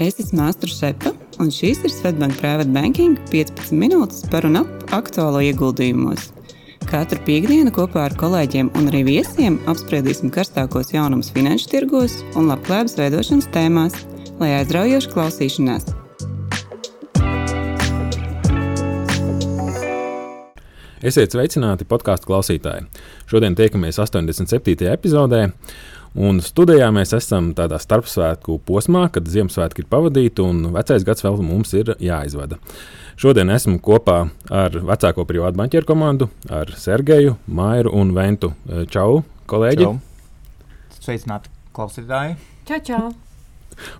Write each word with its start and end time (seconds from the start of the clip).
Es 0.00 0.16
esmu 0.16 0.46
Astra 0.46 0.70
Šepa, 0.72 1.10
un 1.44 1.50
šīs 1.52 1.82
ir 1.84 1.92
Svetbank 1.92 2.38
Private 2.40 2.72
Banking 2.72 3.18
15 3.28 3.76
minūtes 3.76 4.22
par 4.32 4.46
un 4.48 4.56
ap 4.62 4.94
aktuālo 4.96 5.42
ieguldījumos. 5.44 6.30
Katru 6.88 7.20
piekdienu 7.28 7.68
kopā 7.76 8.06
ar 8.08 8.16
kolēģiem 8.16 8.72
un 8.80 8.88
arī 8.88 9.04
viesiem 9.10 9.60
apspriedīsim 9.68 10.32
karstākos 10.32 10.94
jaunumus 10.96 11.28
finanšu 11.36 11.68
tirgos 11.74 12.16
un 12.32 12.48
labklājības 12.48 12.96
veidošanas 13.02 13.52
tēmās, 13.52 14.04
lai 14.40 14.54
aizraujoši 14.62 15.12
klausīšanās. 15.12 15.92
Esiet 21.00 21.32
sveicināti 21.32 21.86
podkāstu 21.88 22.28
klausītāji. 22.28 22.82
Šodien 23.30 23.54
tiekamies 23.56 23.96
87. 24.02 24.84
epizodē. 24.92 25.46
Un 26.20 26.42
studijā 26.44 26.90
mēs 26.92 27.14
esam 27.16 27.54
tādā 27.56 27.78
starpsvētku 27.80 28.58
posmā, 28.68 29.06
kad 29.14 29.30
Ziemassvētki 29.30 29.80
ir 29.80 29.88
pavadīti 29.88 30.44
un 30.44 30.66
vecais 30.74 31.06
gads 31.06 31.24
vēl 31.24 31.40
mums 31.46 31.72
ir 31.78 31.94
jāizvada. 32.04 32.58
Šodien 33.20 33.48
esmu 33.54 33.78
kopā 33.80 34.18
ar 34.52 34.76
vecāko 34.76 35.24
privātu 35.28 35.62
banķieru 35.62 35.88
komandu, 35.88 36.28
ar 36.52 36.74
Sergeju, 36.76 37.38
Mairu 37.48 37.94
un 37.96 38.12
Ventu. 38.16 38.52
Čau, 38.92 39.22
kolēģi! 39.48 39.88
Čau. 39.88 41.00
Sveicināti 41.00 41.56
klausītāji! 41.72 42.36
Čau, 42.68 42.84
čau! 42.92 43.29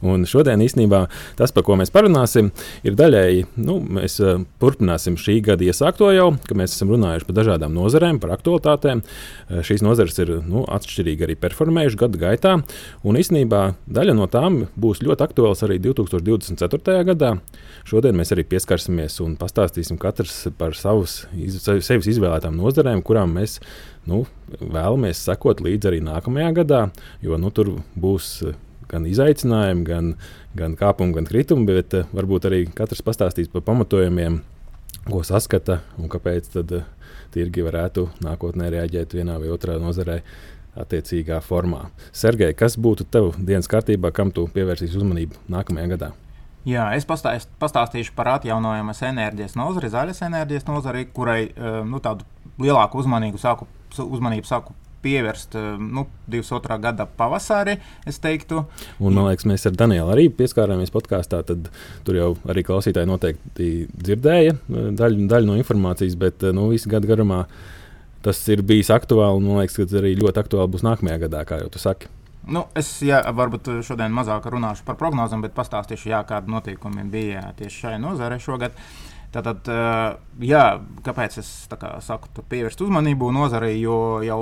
Un 0.07 0.27
šodien 0.29 0.61
īstenībā 0.65 1.05
tas, 1.39 1.53
par 1.55 1.65
ko 1.67 1.77
mēs 1.81 1.93
parunāsim, 1.95 2.51
ir 2.87 2.97
daļēji, 2.99 3.47
nu, 3.65 3.79
mēs 3.99 4.19
uh, 4.23 4.43
turpināsim 4.63 5.19
šī 5.21 5.39
gada 5.47 5.67
iesākto 5.67 6.11
jau, 6.15 6.31
ka 6.47 6.57
mēs 6.59 6.77
esam 6.77 6.93
runājuši 6.95 7.29
par 7.29 7.39
dažādām 7.41 7.75
nozarēm, 7.77 8.21
par 8.23 8.35
aktualitātēm. 8.37 9.03
Uh, 9.03 9.63
šīs 9.67 9.85
nozares 9.87 10.19
ir 10.23 10.37
nu, 10.47 10.65
atšķirīgi 10.69 11.27
arī 11.27 11.37
performējušas 11.41 12.01
gadu 12.01 12.21
gaitā, 12.21 12.57
un 13.05 13.21
īstenībā 13.21 13.63
daļa 13.91 14.17
no 14.19 14.29
tām 14.31 14.63
būs 14.81 15.03
ļoti 15.05 15.27
aktuāls 15.27 15.65
arī 15.67 15.81
2024. 15.85 17.01
gadā. 17.13 17.35
Šodien 17.89 18.17
mēs 18.19 18.35
arī 18.35 18.45
pieskarsimies 18.49 19.21
un 19.25 19.37
pastāstīsim 19.41 19.99
katrs 20.01 20.43
par 20.59 20.77
savus, 20.79 21.25
iz, 21.35 21.61
sevis 21.65 22.11
izvēlētām 22.15 22.57
nozarēm, 22.59 23.03
kurām 23.07 23.35
mēs 23.39 23.59
nu, 24.09 24.25
vēlamies 24.61 25.21
sekot 25.27 25.63
līdzi 25.65 25.91
arī 25.91 26.03
nākamajā 26.05 26.51
gadā, 26.63 26.83
jo 27.25 27.39
nu, 27.41 27.53
tur 27.55 27.77
būs 27.99 28.33
gan 28.91 29.07
izaicinājumi, 29.09 29.85
gan, 29.87 30.15
gan 30.59 30.77
kāpumi, 30.79 31.15
gan 31.17 31.29
kritumi, 31.29 31.67
bet 31.71 31.97
uh, 31.99 32.09
varbūt 32.17 32.49
arī 32.51 32.65
katrs 32.77 33.05
pastāstīs 33.07 33.51
par 33.53 33.65
pamatojumiem, 33.67 34.41
ko 35.07 35.23
saskata 35.27 35.81
un 35.99 36.11
kāpēc 36.13 36.51
tad, 36.57 36.75
uh, 36.81 37.13
tirgi 37.35 37.65
varētu 37.67 38.09
nākotnē 38.25 38.71
reaģēt 38.75 39.15
vienā 39.21 39.39
vai 39.43 39.53
otrā 39.55 39.79
nozarē. 39.83 40.23
Attiecīgā 40.81 41.41
formā. 41.43 41.89
Sergei, 42.15 42.55
kas 42.55 42.77
būtu 42.79 43.03
tev 43.11 43.33
dienas 43.43 43.67
kārtībā, 43.69 44.13
kam 44.15 44.31
tu 44.31 44.45
pievērsīsi 44.55 45.01
uzmanību 45.01 45.41
nākamajā 45.51 45.89
gadā? 45.91 46.11
Jā, 46.69 46.85
es 46.95 47.03
pastāst, 47.09 47.51
pastāstīšu 47.59 48.15
par 48.15 48.31
atjaunojamas 48.37 49.03
enerģijas 49.09 49.57
nozari, 49.59 49.91
zaļas 49.91 50.23
enerģijas 50.29 50.69
nozari, 50.69 51.09
kurai 51.11 51.41
uh, 51.49 51.81
nu, 51.89 51.99
tādu 52.05 52.23
lielāku 52.63 53.03
uzmanību 53.03 53.43
sāku, 53.43 53.67
uzmanību 53.99 54.47
sāku 54.47 54.77
pievērst 55.05 55.57
eh, 55.59 55.67
nu, 55.81 56.07
22. 56.31 56.79
gada 56.83 57.07
pavasarī. 57.19 57.77
Un, 58.99 59.17
man 59.17 59.31
liekas, 59.31 59.47
mēs 59.49 59.67
ar 59.69 59.77
Danielu 59.79 60.13
arī 60.13 60.29
pieskārāmies 60.35 60.93
podkāstā. 60.95 61.43
Tad 61.47 61.71
tur 62.07 62.19
jau 62.19 62.31
arī 62.51 62.65
klausītāji 62.67 63.11
noteikti 63.11 63.71
dzirdēja 63.95 64.55
eh, 64.57 64.89
daļu, 65.01 65.27
daļu 65.31 65.53
no 65.53 65.59
informācijas, 65.61 66.17
bet 66.21 66.47
eh, 66.47 66.55
nu, 66.57 66.69
visu 66.73 66.93
gadu 66.93 67.11
garumā 67.11 67.45
tas 68.25 68.41
ir 68.53 68.65
bijis 68.67 68.93
aktuāli. 68.93 69.45
Man 69.45 69.63
liekas, 69.63 69.81
ka 69.81 70.01
arī 70.03 70.15
ļoti 70.21 70.45
aktuāli 70.45 70.75
būs 70.77 70.87
nākamajā 70.87 71.23
gadā, 71.27 71.45
kā 71.49 71.63
jau 71.63 71.71
tu 71.73 71.83
saki. 71.83 72.11
Nu, 72.51 72.65
es 72.77 72.89
jā, 73.05 73.21
varbūt 73.37 73.69
šodien 73.85 74.13
mazāk 74.17 74.47
runāšu 74.51 74.85
par 74.87 74.97
prognozēm, 74.99 75.43
bet 75.45 75.53
pastāstīšu, 75.55 76.09
jā, 76.09 76.23
kādi 76.29 76.51
notikumi 76.51 77.05
bija 77.13 77.51
tieši 77.59 77.85
šai 77.85 77.99
nozarei 78.01 78.41
šogad. 78.41 78.73
Uh, 78.73 79.11
Tātad, 79.31 79.69
jā, 80.43 80.63
kāpēc 81.07 81.37
es 81.39 81.49
kā 81.71 81.93
saku, 82.03 82.43
pievērst 82.51 82.81
uzmanību 82.83 83.29
nozarei, 83.31 83.77
jo 83.79 84.19
jau 84.27 84.41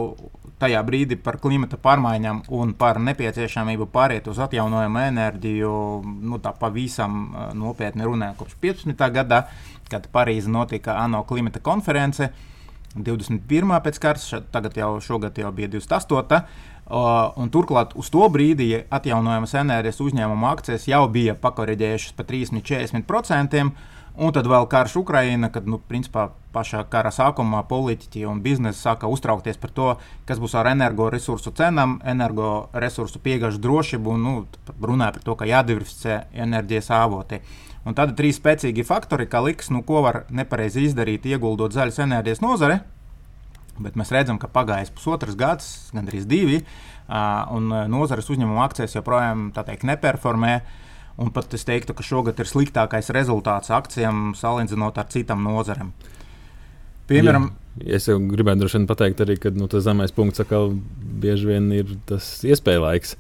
tajā 0.59 0.81
brīdī 0.87 1.19
par 1.21 1.37
klimata 1.43 1.77
pārmaiņām 1.77 2.41
un 2.57 2.73
par 2.79 2.97
nepieciešamību 3.05 3.91
pāriet 3.93 4.31
uz 4.33 4.41
atjaunojumu 4.47 5.03
enerģiju 5.03 5.73
nu, 6.31 6.41
pavisam 6.61 7.21
nopietni 7.59 8.09
runāja 8.09 8.39
kopš 8.39 8.57
15. 8.65 9.05
gada, 9.13 9.43
kad 9.93 10.09
Parīzē 10.13 10.53
notika 10.53 10.97
ANO 11.03 11.21
klimata 11.29 11.61
konference. 11.61 12.31
21. 12.97 13.69
pēc 13.85 14.01
kārtas, 14.01 14.31
tagad 14.51 14.77
jau 14.81 14.95
šogad 15.05 15.37
jau 15.39 15.53
bija 15.53 15.69
28. 15.77 16.41
Un 16.89 17.51
turklāt 17.53 17.93
uz 18.01 18.09
to 18.09 18.25
brīdi 18.33 18.71
ja 18.71 18.81
atjaunojamas 18.97 19.53
enerģijas 19.61 20.01
uzņēmuma 20.01 20.55
akcijas 20.57 20.87
jau 20.89 21.03
bija 21.13 21.37
pakoreģējušas 21.37 22.17
par 22.17 22.29
30-40%. 22.31 23.69
Un 24.19 24.33
tad 24.35 24.49
vēl 24.51 24.65
karš 24.67 24.97
Ukraina, 24.99 25.47
kad 25.55 25.69
nu, 25.71 25.79
principā, 25.79 26.25
pašā 26.51 26.81
kara 26.91 27.13
sākumā 27.15 27.61
politiķi 27.71 28.25
un 28.27 28.41
biznesa 28.43 28.89
sāka 28.89 29.07
uztraukties 29.07 29.61
par 29.63 29.71
to, 29.77 29.93
kas 30.27 30.41
būs 30.43 30.57
ar 30.59 30.73
energoresursu 30.73 31.53
cenām, 31.55 32.01
energoresursu 32.03 33.23
piegāžu 33.23 33.63
drošību 33.63 34.17
un 34.17 34.27
nu, 34.27 34.35
runāja 34.81 35.15
par 35.21 35.27
to, 35.29 35.39
ka 35.39 35.47
jādiversificē 35.47 36.19
enerģijas 36.35 36.91
avoti. 36.99 37.39
Un 37.87 37.95
tad 37.95 38.17
ir 38.17 38.19
trīs 38.19 38.41
spēcīgi 38.41 38.83
faktori, 38.89 39.29
kā 39.31 39.45
liks, 39.45 39.71
nu, 39.71 39.85
ko 39.87 40.03
var 40.03 40.25
nepareizi 40.35 40.89
izdarīt, 40.89 41.29
ieguldot 41.31 41.77
zaļas 41.77 42.03
enerģijas 42.09 42.43
nozare. 42.43 42.81
Bet 43.83 43.97
mēs 43.99 44.13
redzam, 44.15 44.41
ka 44.41 44.51
pagājis 44.51 44.93
pusotrs 44.95 45.37
gads, 45.39 45.69
gandrīz 45.95 46.27
divi, 46.29 46.63
un 47.09 47.71
nozares 47.93 48.29
uzņēmuma 48.33 48.67
akcijas 48.67 48.99
joprojām 48.99 49.49
teikt, 49.57 49.87
neperformē. 49.89 50.59
Un 51.19 51.33
pat 51.35 51.55
es 51.57 51.67
teiktu, 51.67 51.97
ka 51.99 52.05
šogad 52.07 52.39
ir 52.39 52.47
sliktākais 52.47 53.11
rezultāts 53.15 53.73
akcijām 53.75 54.37
salīdzinot 54.39 55.01
ar 55.03 55.09
citām 55.11 55.43
nozarēm. 55.47 55.91
Piemēram, 57.11 57.49
Jā. 57.49 57.65
Es 57.95 58.09
jau 58.09 58.17
gribētu 58.19 58.65
droši 58.65 58.75
vien 58.81 58.87
pateikt, 58.91 59.21
arī, 59.23 59.37
ka 59.39 59.53
nu, 59.55 59.69
tas 59.71 59.85
zemais 59.87 60.11
punkts 60.15 60.43
atkal 60.43 60.73
bieži 61.23 61.47
vien 61.47 61.69
ir 61.71 61.93
tas 62.11 62.27
iespēja 62.43 62.83
laiks. 62.83 63.13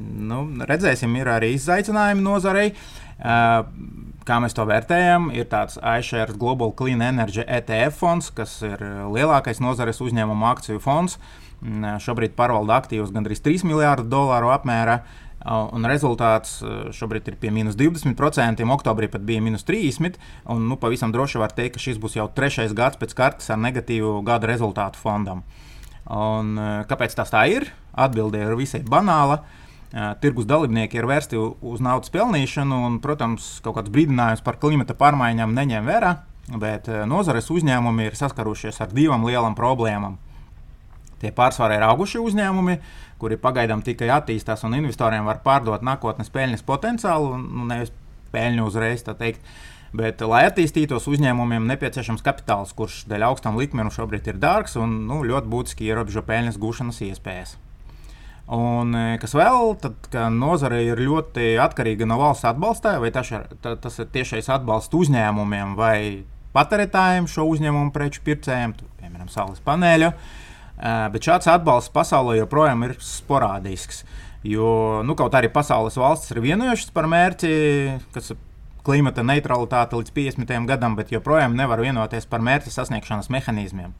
Nu, 0.00 0.40
redzēsim, 0.66 1.14
ir 1.18 1.30
arī 1.30 1.52
izaicinājumi 1.54 2.24
nozarei. 2.24 2.72
Uh, 2.72 3.09
kā 3.20 4.38
mēs 4.42 4.56
to 4.56 4.64
vērtējam, 4.68 5.30
ir 5.36 5.48
tāds 5.50 5.78
iShares 5.78 6.38
Global 6.40 6.72
Clean 6.76 7.00
Energy 7.04 7.44
ETF 7.44 7.98
fonds, 8.00 8.30
kas 8.34 8.58
ir 8.66 8.82
lielākais 9.12 9.60
nozares 9.62 10.00
uzņēmumu 10.04 10.48
akciju 10.50 10.82
fonds. 10.82 11.18
Šobrīd 12.00 12.36
pārvalda 12.38 12.78
aktīvus 12.80 13.12
gandrīz 13.12 13.42
3 13.44 13.66
miljārdu 13.68 14.08
dolāru 14.08 14.52
apmērā. 14.54 15.02
Un 15.48 15.86
rezultāts 15.88 16.58
šobrīd 16.96 17.28
ir 17.32 17.36
pie 17.40 17.52
minus 17.52 17.76
20%, 17.80 18.64
oktobrī 18.74 19.08
pat 19.08 19.24
bija 19.24 19.40
minus 19.44 19.64
30%. 19.68 20.20
Un, 20.52 20.66
nu, 20.68 20.76
pavisam 20.80 21.12
droši 21.12 21.40
var 21.40 21.54
teikt, 21.56 21.78
ka 21.78 21.84
šis 21.84 22.00
būs 22.00 22.18
jau 22.18 22.28
trešais 22.36 22.76
gads 22.76 23.00
pēc 23.00 23.16
kartes 23.16 23.48
ar 23.52 23.60
negatīvu 23.60 24.18
gada 24.24 24.48
rezultātu 24.52 25.00
fondam. 25.00 25.44
Un, 26.10 26.56
kāpēc 26.88 27.16
tas 27.16 27.32
tā 27.32 27.46
ir? 27.52 27.70
Atbilde 27.96 28.40
ir 28.40 28.56
visai 28.58 28.82
banāla. 28.84 29.40
Tirgus 29.90 30.46
dalībnieki 30.46 31.00
ir 31.00 31.06
vērsti 31.10 31.38
uz 31.38 31.80
naudas 31.82 32.12
pelnīšanu, 32.14 32.76
un, 32.86 32.98
protams, 33.02 33.56
kaut 33.64 33.80
kāds 33.80 33.90
brīdinājums 33.90 34.42
par 34.46 34.60
klimata 34.62 34.94
pārmaiņām 34.94 35.54
neņem 35.56 35.88
vērā, 35.90 36.12
bet 36.62 36.86
nozares 37.10 37.50
uzņēmumi 37.50 38.06
ir 38.06 38.18
saskarušies 38.18 38.78
ar 38.84 38.92
divām 38.94 39.26
lielām 39.26 39.56
problēmām. 39.58 40.18
Tie 41.20 41.32
pārsvarā 41.36 41.76
ir 41.76 41.84
auguši 41.84 42.20
uzņēmumi, 42.22 42.76
kuri 43.20 43.36
pagaidām 43.40 43.82
tikai 43.84 44.08
attīstās, 44.14 44.62
un 44.64 44.78
investoriem 44.78 45.26
var 45.26 45.42
pārdot 45.44 45.82
nākotnes 45.84 46.30
peļņas 46.32 46.64
potenciālu, 46.68 47.34
nu, 47.42 47.66
nevis 47.68 47.90
peļņu 48.32 48.68
uzreiz. 48.70 49.04
Bet, 49.90 50.22
lai 50.22 50.44
attīstītos, 50.46 51.08
uzņēmumiem 51.10 51.66
nepieciešams 51.66 52.22
kapitāls, 52.22 52.70
kurš 52.78 53.02
dēļ 53.10 53.26
augstām 53.26 53.58
likmēm 53.58 53.90
šobrīd 53.90 54.30
ir 54.30 54.38
dārgs 54.38 54.78
un 54.78 55.00
nu, 55.10 55.24
ļoti 55.26 55.50
būtiski 55.50 55.90
ierobežo 55.90 56.22
peļņas 56.30 56.60
gūšanas 56.62 57.02
iespējas. 57.10 57.56
Un, 58.50 58.90
e, 58.98 59.16
kas 59.22 59.36
vēl, 59.38 59.76
tad 59.78 60.16
nozare 60.34 60.82
ir 60.82 60.98
ļoti 60.98 61.52
atkarīga 61.62 62.08
no 62.08 62.18
valsts 62.18 62.48
atbalsta, 62.50 62.96
vai 63.02 63.12
tas 63.14 63.30
ir, 63.30 63.46
tas 63.62 64.02
ir 64.02 64.10
tiešais 64.10 64.50
atbalsts 64.50 64.96
uzņēmumiem 64.96 65.76
vai 65.78 65.96
patērētājiem, 66.56 67.30
šo 67.30 67.46
uzņēmumu 67.52 67.94
preču 67.94 68.24
pircējiem, 68.26 68.74
piemēram, 68.98 69.30
saules 69.30 69.62
paneļu. 69.62 70.10
Uh, 70.10 70.38
Bet 70.80 71.26
šāds 71.26 71.48
atbalsts 71.50 71.92
pasaulē 71.92 72.38
joprojām 72.38 72.86
ir 72.86 72.94
sporādisks. 73.04 74.04
Jo 74.46 75.02
nu, 75.04 75.12
kaut 75.18 75.34
arī 75.36 75.50
pasaules 75.52 75.98
valstis 76.00 76.32
ir 76.32 76.40
vienojušas 76.40 76.94
par 76.96 77.08
mērķi, 77.12 77.50
kas 78.14 78.32
ir 78.32 78.38
klimata 78.86 79.20
neutralitāte 79.26 79.98
līdz 79.98 80.14
50. 80.16 80.54
gadam, 80.70 80.96
bet 80.96 81.12
joprojām 81.12 81.52
nevar 81.58 81.82
vienoties 81.84 82.24
par 82.30 82.40
mērķa 82.40 82.72
sasniegšanas 82.72 83.28
mehānismiem. 83.28 83.92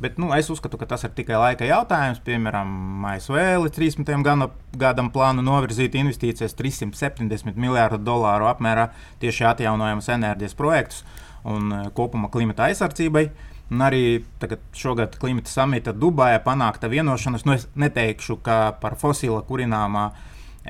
Bet, 0.00 0.18
nu, 0.20 0.28
es 0.36 0.50
uzskatu, 0.52 0.76
ka 0.76 0.84
tas 0.90 1.06
ir 1.06 1.12
tikai 1.16 1.38
laika 1.40 1.64
jautājums. 1.64 2.20
Piemēram, 2.24 2.68
ASV 3.14 3.38
līdz 3.62 3.78
30. 3.78 4.12
Gana, 4.26 4.50
gadam 4.76 5.08
plānu 5.14 5.44
novirzīt 5.46 5.96
investīcijas 5.96 6.52
370 6.58 7.56
miljārdu 7.56 8.02
dolāru 8.04 8.50
apmērā 8.50 8.90
tieši 9.22 9.48
atjaunojamas 9.54 10.10
enerģijas 10.18 10.56
projektus 10.58 11.00
un 11.48 11.72
kopumā 11.96 12.28
klimata 12.32 12.68
aizsardzībai. 12.68 13.24
Un 13.72 13.82
arī 13.82 14.04
tagad, 14.38 14.60
šogad 14.76 15.16
klimata 15.18 15.50
samita 15.50 15.96
Dubajā 15.96 16.44
panākta 16.44 16.92
vienošanās. 16.92 17.48
Nu, 17.48 17.56
es 17.56 17.64
neteikšu, 17.74 18.38
ka 18.44 18.76
par 18.82 19.00
fosila 19.00 19.40
kurināmā 19.48 20.10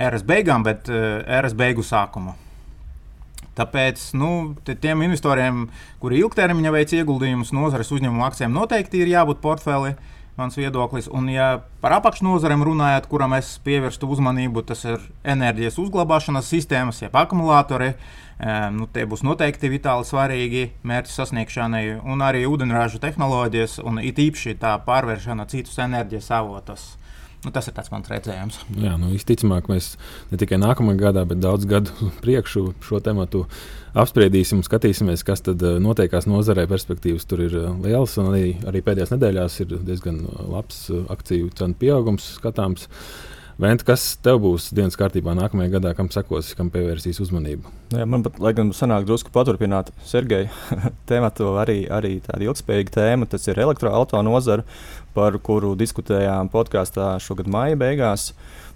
eras 0.06 0.22
beigām, 0.22 0.62
bet 0.64 0.86
eras 0.88 1.56
beigu 1.58 1.82
sākumu. 1.84 2.38
Tāpēc 3.56 4.10
nu, 4.20 4.30
tiem 4.68 5.06
investoriem, 5.06 5.64
kuri 6.02 6.20
ilgtermiņā 6.20 6.72
veic 6.74 6.92
ieguldījumus 6.98 7.54
nozares 7.56 7.92
uzņēmumu 7.94 8.26
akcijiem, 8.26 8.52
noteikti 8.52 9.00
ir 9.00 9.14
jābūt 9.14 9.40
portfelī. 9.44 9.96
Mans 10.36 10.52
viedoklis. 10.58 11.06
Un, 11.16 11.30
ja 11.32 11.62
par 11.80 11.94
apakšnodarbiem 11.96 12.60
runājot, 12.68 13.06
kuram 13.08 13.32
es 13.38 13.54
pievērstu 13.64 14.04
uzmanību, 14.12 14.66
tas 14.68 14.82
ir 14.84 15.00
enerģijas 15.24 15.78
uzglabāšanas 15.80 16.50
sistēmas, 16.52 17.00
jeb 17.00 17.16
akumulātori. 17.16 17.94
Nu, 18.76 18.84
tie 18.92 19.06
būs 19.08 19.24
noteikti 19.24 19.70
vitāli 19.72 20.04
svarīgi 20.04 20.66
mērķu 20.84 21.14
sasniegšanai, 21.14 21.82
un 22.04 22.20
arī 22.20 22.44
ūdeņraža 22.50 23.00
tehnoloģijas, 23.06 23.78
un 23.80 24.02
it 24.04 24.20
īpaši 24.20 24.58
tā 24.60 24.74
pārvēršana 24.84 25.48
citus 25.48 25.80
enerģijas 25.86 26.28
avotus. 26.42 26.84
Nu, 27.46 27.52
tas 27.54 27.68
ir 27.70 27.76
mans 27.92 28.08
redzējums. 28.10 28.56
Jā, 28.82 28.96
nu, 28.98 29.12
visticamāk, 29.12 29.68
mēs 29.70 29.92
ne 30.32 30.38
tikai 30.40 30.56
nākamajā 30.58 30.98
gadā, 30.98 31.22
bet 31.30 31.38
daudz 31.38 31.68
gadu 31.70 32.08
priekšu 32.24 32.72
šo 32.82 32.98
tematu 32.98 33.44
apspriedīsim, 33.94 34.64
skatīsimies, 34.66 35.22
kas 35.26 35.44
tad 35.46 35.62
eh, 35.62 35.78
notiekās 35.82 36.26
nozarē. 36.26 36.66
Perspektīvas 36.66 37.28
tur 37.30 37.44
ir 37.46 37.54
eh, 37.60 37.68
lielas, 37.86 38.16
un 38.18 38.32
arī, 38.32 38.42
arī 38.66 38.82
pēdējās 38.82 39.14
nedēļās 39.14 39.60
ir 39.62 39.76
diezgan 39.86 40.18
labs 40.50 40.88
eh, 40.90 41.06
akciju 41.14 41.54
cenu 41.54 41.78
pieaugums 41.78 42.32
skatāms. 42.40 42.90
Vent, 43.56 43.80
kas 43.88 44.02
tev 44.20 44.42
būs 44.44 44.66
dienas 44.76 44.98
kārtībā 45.00 45.32
nākamajā 45.32 45.70
gadā, 45.78 45.94
kam 45.96 46.10
sekos, 46.12 46.50
kam 46.58 46.68
pievērsīs 46.74 47.22
uzmanību? 47.24 47.70
Jā, 47.94 48.04
man 48.04 48.20
pat, 48.26 48.36
lai 48.42 48.52
gan 48.52 48.68
sanāk 48.76 49.06
drusku 49.08 49.32
paturpināt 49.32 49.94
Sergeja 50.04 50.50
tēmatu, 51.08 51.54
arī, 51.62 51.78
arī 51.88 52.18
tāda 52.26 52.44
ilgspējīga 52.44 52.92
tēma, 52.98 53.28
tas 53.32 53.48
ir 53.48 53.62
elektroautorāta 53.64 54.20
nozara, 54.26 54.66
par 55.16 55.38
kuru 55.40 55.72
diskutējām 55.80 56.52
podkāstā 56.52 57.14
šogad 57.24 57.48
maija 57.48 57.80
beigās. 57.80 58.34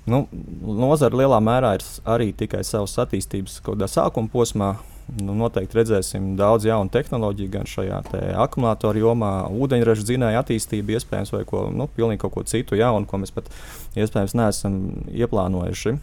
Nu, 0.09 0.23
nozara 0.65 1.21
lielā 1.21 1.43
mērā 1.45 1.75
ir 1.77 1.85
arī 2.09 2.31
tikai 2.33 2.65
savas 2.65 2.97
attīstības 3.05 3.61
sākuma 3.85 4.33
posmā. 4.33 4.79
Nu, 5.19 5.35
noteikti 5.35 5.75
redzēsim 5.75 6.35
daudz 6.39 6.69
jaunu 6.69 6.93
tehnoloģiju, 6.95 7.51
gan 7.51 7.67
šajā 7.67 7.99
akumulātoru 8.45 9.03
jomā, 9.03 9.31
ūdeņraža 9.51 10.07
dzinēja 10.07 10.43
attīstību, 10.45 10.95
iespējams, 10.95 11.33
vai 11.35 11.43
ko, 11.49 11.65
nu, 11.75 11.89
pilnīgi 11.97 12.23
kaut 12.23 12.37
ko 12.37 12.45
citu 12.47 12.79
jaunu, 12.79 13.09
ko 13.11 13.19
mēs 13.19 13.35
pat 13.35 13.51
iespējams 13.99 14.37
neesam 14.39 14.79
ieplānojuši. 15.11 15.97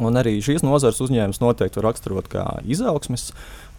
Un 0.00 0.16
arī 0.16 0.38
šīs 0.42 0.64
nozares 0.64 0.98
uzņēmums 1.04 1.42
noteikti 1.42 1.78
var 1.78 1.90
raksturot 1.90 2.30
kā 2.32 2.44
izaugsmes. 2.64 3.30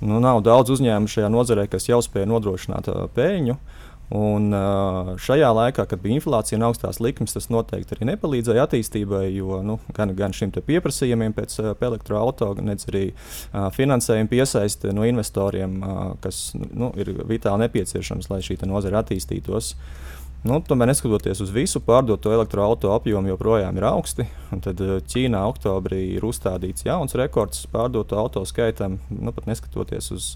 Nu, 0.01 0.21
nav 0.23 0.43
daudz 0.45 0.71
uzņēmumu 0.77 1.11
šajā 1.11 1.29
nozarē, 1.33 1.65
kas 1.69 1.89
jau 1.89 1.99
spēj 2.05 2.27
nodrošināt 2.29 2.87
uh, 2.93 3.07
peļņu. 3.15 3.57
Un, 4.11 4.51
šajā 5.23 5.49
laikā, 5.55 5.85
kad 5.87 6.01
bija 6.03 6.19
inflācija 6.19 6.57
un 6.59 6.65
augstās 6.67 6.99
likmes, 7.03 7.31
tas 7.31 7.47
noteikti 7.53 7.95
arī 7.95 8.09
nepalīdzēja 8.09 8.65
attīstībai, 8.67 9.23
jo 9.37 9.61
nu, 9.63 9.77
gan, 9.95 10.11
gan 10.17 10.35
šim 10.35 10.51
pieprasījumam 10.51 11.35
pēc 11.37 11.55
elektroautorāta, 11.79 12.59
gan 12.59 12.75
arī 12.75 13.05
finansējuma 13.77 14.31
piesaisti 14.31 14.91
no 14.95 15.07
investoriem, 15.07 15.79
kas 16.23 16.49
nu, 16.59 16.91
ir 16.99 17.13
vitāli 17.29 17.67
nepieciešams, 17.67 18.27
lai 18.33 18.41
šī 18.43 18.59
nozare 18.67 18.99
attīstītos. 18.99 19.75
Uh, 19.75 20.11
Nu, 20.41 20.55
tomēr, 20.65 20.89
neskatoties 20.89 21.37
uz 21.43 21.51
visu, 21.53 21.77
pārdoto 21.85 22.31
elektroautorātu 22.33 22.89
apjomu 22.95 23.29
joprojām 23.29 23.75
ir 23.77 23.85
augsti. 23.85 24.23
Tad 24.65 24.79
eh, 24.81 24.95
Ķīnā 25.05 25.37
oktobrī 25.51 25.99
ir 26.15 26.25
uzstādīts 26.25 26.87
jauns 26.87 27.13
rekords 27.19 27.67
pārdoto 27.69 28.17
auto 28.17 28.41
skaitam. 28.49 28.95
Nu, 29.13 29.35
pat 29.35 29.45
neskatoties 29.45 30.09
uz 30.15 30.31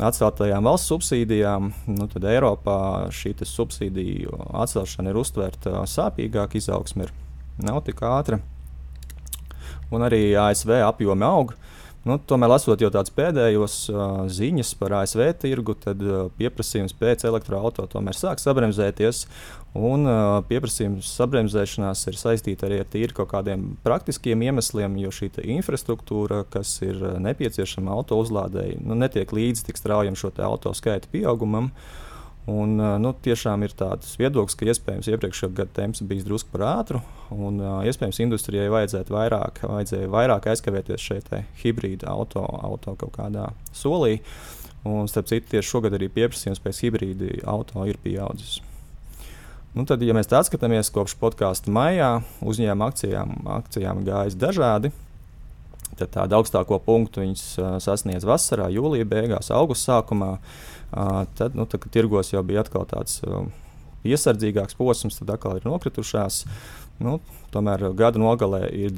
atceltajām 0.00 0.64
valsts 0.64 0.88
subsīdijām, 0.88 1.68
nu, 1.92 2.08
tad 2.08 2.24
Eiropā 2.32 2.78
šī 3.12 3.34
subsīdiju 3.44 4.40
atcelšana 4.62 5.12
ir 5.12 5.20
uztvērta 5.20 5.84
sāpīgāk, 5.84 6.56
izaugsme 6.56 7.10
ir 7.10 7.12
nav 7.60 7.82
tik 7.84 8.00
ātra. 8.00 8.40
Un 9.92 10.08
arī 10.08 10.30
ASV 10.40 10.78
apjomi 10.86 11.28
aug. 11.28 11.52
Nu, 12.00 12.16
tomēr, 12.16 12.48
lasot 12.54 12.80
jau 12.80 12.88
tādas 12.88 13.12
pēdējos 13.12 13.74
uh, 13.92 14.02
ziņas 14.32 14.70
par 14.80 14.94
ASV 15.02 15.20
tirgu, 15.42 15.74
tad 15.76 16.00
uh, 16.00 16.30
pieprasījums 16.38 16.94
pēc 16.96 17.26
elektroautorāta 17.28 17.92
tomēr 17.92 18.16
sāk 18.16 18.40
sabremzēties. 18.40 19.26
Un 19.76 20.08
uh, 20.08 20.38
pieprasījums 20.48 21.12
sabremzēšanās 21.18 22.06
ir 22.08 22.16
saistīta 22.16 22.70
arī 22.70 22.80
ar 22.80 22.88
tīri 22.88 23.16
kaut 23.16 23.28
kādiem 23.34 23.74
praktiskiem 23.84 24.46
iemesliem, 24.48 24.96
jo 25.04 25.12
šī 25.12 25.28
infrastruktūra, 25.58 26.46
kas 26.50 26.78
ir 26.86 27.04
nepieciešama 27.20 27.92
auto 27.92 28.16
uzlādēji, 28.24 28.80
nu, 28.80 28.96
netiek 28.96 29.36
līdzi 29.36 29.68
tik 29.68 29.80
straujam 29.80 30.16
šo 30.16 30.32
auto 30.40 30.72
skaita 30.74 31.12
pieaugumam. 31.12 31.68
Uh, 31.68 32.09
Un, 32.48 32.72
nu, 33.02 33.10
tiešām 33.22 33.62
ir 33.66 33.74
tāds 33.76 34.14
viedoklis, 34.18 34.56
ka 34.56 34.66
iespējams 34.70 35.10
iepriekšējā 35.12 35.52
gada 35.58 35.74
temps 35.76 36.00
bija 36.08 36.24
drusku 36.24 36.48
par 36.54 36.64
ātru, 36.70 37.02
un 37.30 37.60
iespējams 37.86 38.22
industrijai 38.24 38.70
vajadzētu 38.72 39.12
vairāk, 39.14 39.60
vairāk 40.10 40.48
aizkavēties 40.54 41.04
šeit 41.04 41.28
hibrīda 41.60 42.08
auto, 42.10 42.42
auto 42.42 42.96
kaut 42.98 43.12
kādā 43.18 43.50
solī. 43.76 44.22
Un, 44.88 45.04
starp 45.12 45.28
citu, 45.28 45.50
tieši 45.52 45.68
šogad 45.68 45.94
arī 45.98 46.08
pieprasījums 46.08 46.62
pēc 46.64 46.80
hibrīda 46.86 47.34
auto 47.52 47.84
ir 47.84 48.00
pieaudzis. 48.00 48.62
Nu, 49.76 49.84
tad, 49.86 50.00
ja 50.02 50.16
mēs 50.16 50.26
tā 50.26 50.40
skatāmies, 50.42 50.88
kopš 50.90 51.14
podkāstu 51.20 51.70
maijā 51.70 52.16
uzņēmuma 52.42 52.88
akcijām, 52.90 53.36
akcijām 53.60 54.00
gājis 54.08 54.38
dažādi. 54.40 54.90
Tad 56.00 56.12
tādu 56.14 56.38
augstāko 56.38 56.78
punktu 56.80 57.24
viņas 57.24 57.44
sasniedz 57.84 58.24
vasarā, 58.28 58.70
jūlijā, 58.72 59.06
beigās, 59.08 59.50
augusta 59.52 59.96
sākumā. 59.98 60.36
Tad, 60.90 61.54
nu, 61.54 61.66
tad, 61.66 61.82
kad 61.82 61.92
tirgos 61.94 62.32
jau 62.32 62.42
bija 62.46 62.64
atkal 62.64 62.86
tāds 62.88 63.20
piesardzīgāks 64.04 64.78
posms, 64.78 65.20
tad 65.20 65.34
atkal 65.36 65.58
ir 65.60 65.66
nokritušās. 65.68 66.44
Nu, 67.00 67.18
tomēr 67.52 67.90
gada 67.96 68.20
nogalē 68.20 68.66
ir 68.76 68.94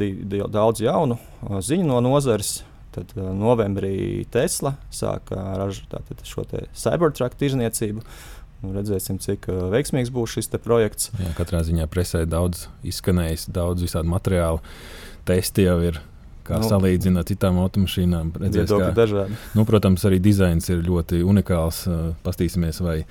daudz 0.50 0.82
jaunu 0.82 1.18
ziņu 1.42 1.88
no 1.90 2.02
nozares. 2.04 2.60
Tad 2.92 3.14
novembrī 3.16 4.26
Tesla 4.28 4.74
sāka 4.92 5.38
ražot 5.56 5.94
šo 6.28 6.44
Cybertruck 6.76 7.38
tirzniecību. 7.40 8.02
Nu, 8.62 8.70
redzēsim, 8.76 9.16
cik 9.18 9.48
uh, 9.50 9.64
veiksmīgs 9.72 10.12
būs 10.14 10.36
šis 10.36 10.52
projekts. 10.62 11.10
Jā, 11.18 11.32
katrā 11.34 11.64
ziņā 11.66 11.88
presē 11.90 12.22
daudz 12.30 12.68
izskanējis, 12.86 13.48
daudz 13.50 13.82
visādi 13.82 14.12
materiālu. 14.12 14.60
Testi 15.26 15.66
jau 15.66 15.80
ir 15.82 15.98
Kā 16.46 16.58
nu, 16.58 16.66
salīdzināt 16.68 17.22
ar 17.22 17.28
citām 17.28 17.60
automašīnām, 17.62 18.32
redzēs, 18.42 18.72
kā 18.72 18.90
dažādi. 18.96 19.38
Nu, 19.54 19.66
protams, 19.68 20.04
arī 20.08 20.18
dizains 20.22 20.66
ir 20.72 20.82
ļoti 20.86 21.22
unikāls. 21.22 21.84
Pastīsimies, 22.24 22.80
vai 22.82 23.02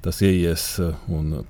tas 0.00 0.20
ieies 0.24 0.64
un 1.12 1.42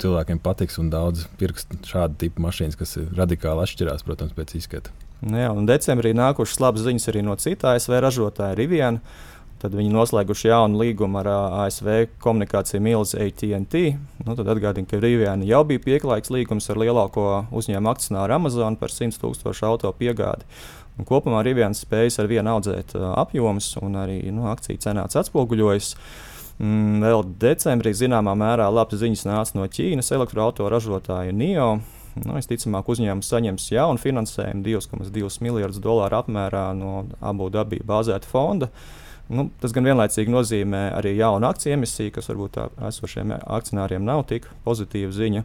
cilvēkiem 0.00 0.40
patiks. 0.40 0.80
Daudz 0.92 1.26
pirks 1.40 1.68
šādu 1.84 2.16
tipu 2.24 2.44
mašīnas, 2.44 2.78
kas 2.80 2.96
radikāli 3.16 3.66
atšķirās, 3.66 4.06
protams, 4.06 4.32
pēc 4.36 4.56
izskata. 4.56 4.94
Nu, 5.24 5.38
jā, 5.40 5.48
un 5.52 5.68
decembrī 5.68 6.12
nākušas 6.16 6.60
labas 6.60 6.84
ziņas 6.84 7.08
arī 7.12 7.24
no 7.24 7.36
citā 7.40 7.76
ASV 7.76 8.00
ražotāja 8.04 8.56
Riviana. 8.58 9.00
Tad 9.56 9.72
viņi 9.72 9.88
noslēguši 9.88 10.50
jaunu 10.50 10.82
līgumu 10.82 11.16
ar 11.22 11.28
ASV 11.64 12.10
komunikāciju 12.20 12.82
milzi 12.84 13.16
ATT. 13.24 13.76
Nu, 14.26 14.34
tad 14.36 14.50
atgādina, 14.52 14.84
ka 14.88 15.00
Rīvijāna 15.00 15.46
jau 15.48 15.62
bija 15.64 15.80
pieklājīgs 15.86 16.32
līgums 16.34 16.68
ar 16.72 16.80
lielāko 16.82 17.24
uzņēmumu 17.56 17.88
akcionāru 17.94 18.36
Amazon 18.36 18.76
par 18.76 18.92
100 18.92 19.16
tūkstošu 19.22 19.64
auto 19.70 19.92
piegādi. 19.96 20.44
Un 21.00 21.08
kopumā 21.08 21.40
Rīvijāns 21.44 21.80
spējas 21.86 22.20
ar 22.20 22.28
vienu 22.28 22.52
audzēt 22.52 22.92
apjomus, 22.96 23.70
un 23.80 23.96
arī 24.02 24.18
nu, 24.28 24.44
akciju 24.52 24.82
cenās 24.84 25.16
atspoguļojas. 25.22 25.94
Mm, 26.60 27.00
vēl 27.04 27.24
decembrī 27.40 27.94
zināmā 27.96 28.36
mērā 28.36 28.68
labas 28.72 29.00
ziņas 29.00 29.24
nāca 29.28 29.56
no 29.56 29.64
Ķīnas 29.72 30.12
elektroautoražotāja 30.18 31.32
NIO. 31.32 31.70
Nu, 32.16 32.36
Visticamāk, 32.36 32.92
uzņēmums 32.92 33.32
saņems 33.32 33.72
jaunu 33.72 34.00
finansējumu 34.00 34.64
2,2 34.68 35.42
miljardus 35.44 35.80
dolāru 35.84 36.20
apmērā 36.20 36.68
no 36.76 37.02
Abu 37.24 37.48
Dabī 37.52 37.80
bāzēta 37.84 38.28
fonda. 38.28 38.68
Uh, 38.68 39.02
Nu, 39.26 39.48
tas 39.58 39.72
gan 39.74 39.88
vienlaicīgi 39.88 40.30
nozīmē 40.30 40.84
arī 40.94 41.16
jaunu 41.16 41.48
akciju 41.48 41.74
emisiju, 41.74 42.12
kas 42.14 42.30
varbūt 42.30 42.60
esošiem 42.88 43.32
akcionāriem 43.40 44.04
nav 44.06 44.22
tik 44.30 44.46
pozitīva 44.66 45.10
ziņa. 45.14 45.42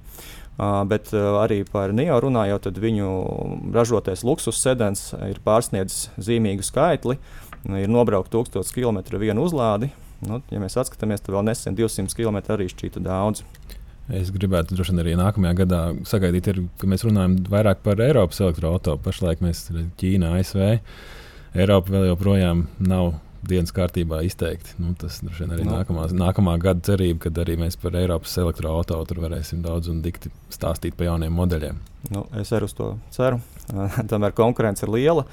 Uh, 0.62 0.84
bet 0.86 1.10
uh, 1.16 1.40
arī 1.42 1.64
par 1.66 1.94
NIO 1.96 2.20
runājot, 2.22 2.68
tad 2.68 2.78
viņu 2.84 3.08
ražotais 3.74 4.22
luksus 4.28 4.60
sedens 4.62 5.08
ir 5.26 5.40
pārsniedzis 5.42 6.12
zīmīgu 6.22 6.66
skaitli. 6.68 7.18
Ir 7.66 7.90
nobraukt 7.90 8.34
1000 8.34 8.70
km 8.76 9.02
vienu 9.22 9.48
uzlādi. 9.48 9.90
Nu, 10.28 10.42
ja 10.54 10.62
mēs 10.62 10.78
atskatāmies, 10.78 11.24
tad 11.24 11.34
vēl 11.34 11.48
nesen 11.48 11.78
200 11.78 12.14
km 12.18 12.38
arī 12.54 12.70
šķīta 12.70 13.02
daudz. 13.02 13.42
Es 14.12 14.30
gribētu 14.34 14.76
droši 14.76 14.94
vien 14.94 15.02
arī 15.04 15.16
nākamajā 15.18 15.58
gadā 15.62 15.82
sagaidīt, 16.10 16.50
ir, 16.52 16.62
ka 16.82 16.90
mēs 16.90 17.06
runājam 17.08 17.40
vairāk 17.50 17.82
par 17.86 18.02
Eiropas 18.04 18.42
elektroautorātu. 18.44 19.02
Pašlaik 19.06 19.42
mēs 19.46 19.70
Ķīnā, 20.02 20.36
ASV. 20.42 20.82
Eiropa 21.58 21.96
vēl 21.96 22.10
joprojām 22.12 22.66
nav 22.86 23.14
dienas 23.48 23.74
kārtībā 23.76 24.22
izteikti. 24.26 24.76
Nu, 24.82 24.94
tas 25.00 25.20
ir 25.24 25.32
arī 25.48 25.66
no. 25.66 25.72
Nu. 25.72 25.78
nākamā, 25.80 26.06
nākamā 26.16 26.58
gada 26.62 26.84
cerība, 26.92 27.26
kad 27.28 27.42
arī 27.44 27.58
mēs 27.62 27.78
par 27.82 27.98
Eiropas 27.98 28.38
elektroautorātu 28.42 29.18
varēsim 29.22 29.64
daudz 29.66 29.92
un 29.92 30.04
dikti 30.06 30.32
stāstīt 30.54 30.98
par 30.98 31.10
jauniem 31.12 31.34
modeļiem. 31.38 31.82
Nu, 32.14 32.26
es 32.42 32.54
arī 32.56 32.70
uz 32.70 32.76
to 32.78 32.94
ceru. 33.14 33.42
Tomēr 34.12 34.36
konkurence 34.38 34.86
ir 34.86 34.94
liela 34.94 35.26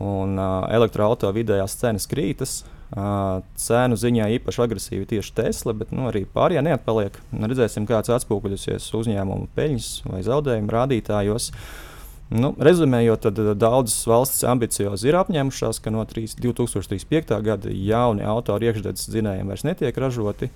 un 0.00 0.38
uh, 0.38 0.64
elektroautorāta 0.74 1.36
vidējās 1.36 1.78
cenas 1.80 2.08
krītas. 2.10 2.62
Uh, 2.94 3.40
cēnu 3.58 3.96
ziņā 3.98 4.28
īpaši 4.36 4.60
agresīvi 4.62 5.08
tieši 5.14 5.32
Tesla, 5.34 5.72
bet 5.74 5.90
nu, 5.94 6.06
arī 6.10 6.26
pārējie 6.30 6.62
neatpaliek. 6.62 7.16
Nu, 7.32 7.48
redzēsim, 7.50 7.88
kāds 7.90 8.12
atspoguļosies 8.14 8.92
uzņēmumu 9.00 9.50
peļņas 9.56 9.90
vai 10.12 10.22
zaudējumu 10.26 10.74
rādītājos. 10.76 11.50
Uh, 11.50 11.93
Nu, 12.34 12.50
rezumējot, 12.58 13.28
tad 13.28 13.36
daudzas 13.62 14.00
valstis 14.10 14.42
ambiciozi 14.50 15.06
ir 15.06 15.18
apņēmušās, 15.20 15.78
ka 15.84 15.92
no 15.94 16.02
3, 16.08 16.34
2035. 16.42 17.36
gada 17.46 17.70
jauni 17.70 18.24
autori 18.26 18.66
iekšzemes 18.70 19.06
dzinējumi 19.12 19.52
vairs 19.52 19.62
netiek 19.66 20.00
ražoti. 20.02 20.48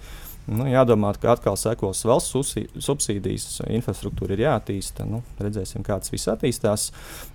Nu, 0.49 0.65
jādomā, 0.65 1.13
ka 1.21 1.35
atkal 1.35 1.59
sekos 1.61 2.01
valsts 2.09 2.57
subsīdijas, 2.83 3.61
infrastruktūra 3.69 4.35
ir 4.35 4.43
jāattīsta. 4.47 5.05
Nu, 5.07 5.21
redzēsim, 5.39 5.85
kā 5.87 6.01
tas 6.01 6.11
viss 6.11 6.31
attīstās. 6.33 6.89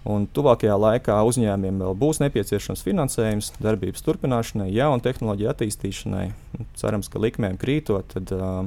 Un 0.09 0.25
tuvākajā 0.25 0.75
laikā 0.81 1.19
uzņēmumiem 1.29 1.85
vēl 1.85 1.95
būs 2.03 2.19
nepieciešams 2.25 2.83
finansējums 2.83 3.53
darbības 3.63 4.03
turpināšanai, 4.03 4.71
jaunu 4.73 5.05
tehnoloģiju 5.05 5.53
attīstīšanai. 5.53 6.27
Nu, 6.57 6.67
cerams, 6.81 7.11
ka 7.13 7.21
likmēm 7.21 7.61
krītot, 7.61 8.17
tad 8.17 8.33
uh, 8.33 8.65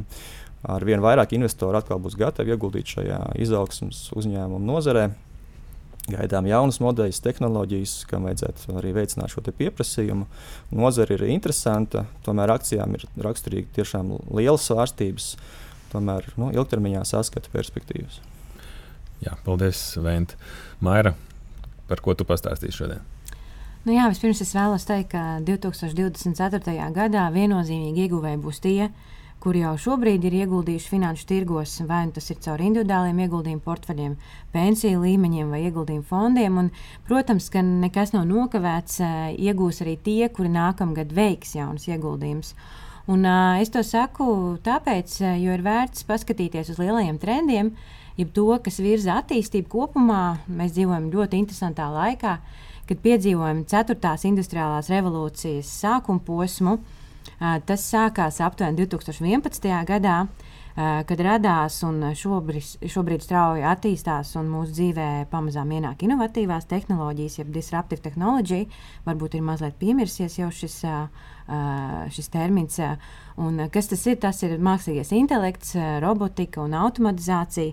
ar 0.63 0.89
vien 0.89 1.03
vairāk 1.03 1.35
investoru 1.35 1.83
atkal 1.83 2.01
būs 2.03 2.17
gatavi 2.19 2.55
ieguldīt 2.55 2.97
šajā 2.97 3.21
izaugsmas 3.43 4.07
uzņēmumu 4.15 4.63
nozarē. 4.71 5.11
Gaidām 6.07 6.47
jaunas 6.47 6.79
modeļus, 6.79 7.19
tehnoloģijas, 7.25 7.95
kam 8.07 8.29
vajadzētu 8.29 8.77
arī 8.79 8.93
veicināt 8.95 9.33
šo 9.33 9.43
pieprasījumu. 9.43 10.29
Nozara 10.79 11.17
ir 11.17 11.25
interesanta, 11.35 12.05
tomēr 12.23 12.53
akcijām 12.55 12.95
ir 12.95 13.09
raksturīgi 13.27 13.73
tiešām 13.81 14.13
lielas 14.39 14.69
svārstības, 14.71 15.33
tomēr 15.91 16.29
nu, 16.39 16.53
ilgtermiņā 16.55 17.03
saskata 17.11 17.51
perspektīvas. 17.51 18.21
Jā, 19.25 19.35
paldies, 19.43 19.81
Vent. 19.99 20.37
Maira, 20.85 21.17
par 21.91 22.05
ko 22.05 22.15
tu 22.15 22.27
pastāstīsi 22.29 22.85
šodien? 22.85 23.03
Nu 23.87 23.95
jā, 23.95 24.07
vispirms 24.11 24.43
es 24.43 24.55
vēlos 24.55 24.87
teikt, 24.87 25.13
ka 25.15 25.41
2024. 25.47 26.75
gadā 26.95 27.27
viennozīmīgi 27.35 28.07
ieguvēji 28.07 28.43
būs 28.43 28.63
tie, 28.63 28.89
kur 29.43 29.57
jau 29.59 29.75
šobrīd 29.79 30.25
ir 30.27 30.35
ieguldījuši 30.41 30.91
finanšu 30.91 31.27
tirgos, 31.29 31.77
vai 31.87 32.07
nu 32.09 32.15
tas 32.17 32.31
ir 32.33 32.39
caur 32.43 32.63
individuāliem 32.65 33.21
ieguldījumu 33.27 33.63
portfeļiem, 33.63 34.17
pensiju 34.55 35.03
līmeņiem 35.03 35.53
vai 35.53 35.61
ieguldījumu 35.69 36.07
fondiem. 36.09 36.57
Un, 36.63 36.71
protams, 37.09 37.51
ka 37.53 37.63
nekas 37.67 38.15
nav 38.17 38.25
nokavēts, 38.31 38.99
iegūs 39.37 39.83
arī 39.85 39.99
tie, 40.03 40.27
kuri 40.33 40.51
nākamgad 40.57 41.15
veiks 41.17 41.55
jaunus 41.59 41.87
ieguldījumus. 41.91 42.55
Un, 43.07 43.23
uh, 43.23 43.61
es 43.63 43.71
to 43.71 43.85
saku 43.87 44.57
tāpēc, 44.67 45.21
jo 45.39 45.55
ir 45.55 45.63
vērts 45.63 46.09
paskatīties 46.09 46.73
uz 46.75 46.83
lielajiem 46.83 47.21
trendiem, 47.23 47.71
jeb 48.19 48.35
to, 48.35 48.49
kas 48.65 48.81
virza 48.83 49.21
attīstību 49.21 49.71
kopumā. 49.71 50.25
Mēs 50.51 50.75
dzīvojam 50.75 51.13
ļoti 51.13 51.45
interesantā 51.45 51.87
laikā, 51.93 52.39
kad 52.89 53.03
piedzīvojam 53.05 53.63
4. 53.71 54.17
industriālās 54.33 54.91
revolūcijas 54.91 55.71
sākuma 55.85 56.25
posmu. 56.27 56.81
Uh, 56.81 57.03
Tas 57.39 57.83
sākās 57.91 58.41
aptuveni 58.41 58.87
2011. 58.87 59.67
gadā, 59.89 60.21
kad 60.77 61.21
radās 61.25 61.79
un 61.85 62.03
šobrīd, 62.17 62.87
šobrīd 62.93 63.25
strauji 63.25 63.65
attīstās 63.65 64.35
un 64.41 64.49
mūsu 64.53 64.75
dzīvē 64.77 65.09
pamazām 65.33 65.71
ienāk 65.73 66.05
inovatīvās 66.05 66.69
tehnoloģijas, 66.69 67.39
jeb 67.41 67.53
disruptive 67.53 68.05
tehnoloģija. 68.05 68.69
Varbūt 69.09 69.37
ir 69.37 69.45
mazliet 69.45 69.77
piemirsies 69.81 70.37
jau 70.41 70.51
šis, 70.53 70.79
šis 72.17 72.33
termins. 72.33 72.81
Un 73.41 73.67
kas 73.73 73.93
tas 73.93 74.05
ir? 74.09 74.17
Tas 74.21 74.41
ir 74.45 74.57
mākslīgais 74.61 75.13
intelekts, 75.17 75.77
robotika 76.05 76.65
un 76.65 76.77
automatizācija 76.77 77.73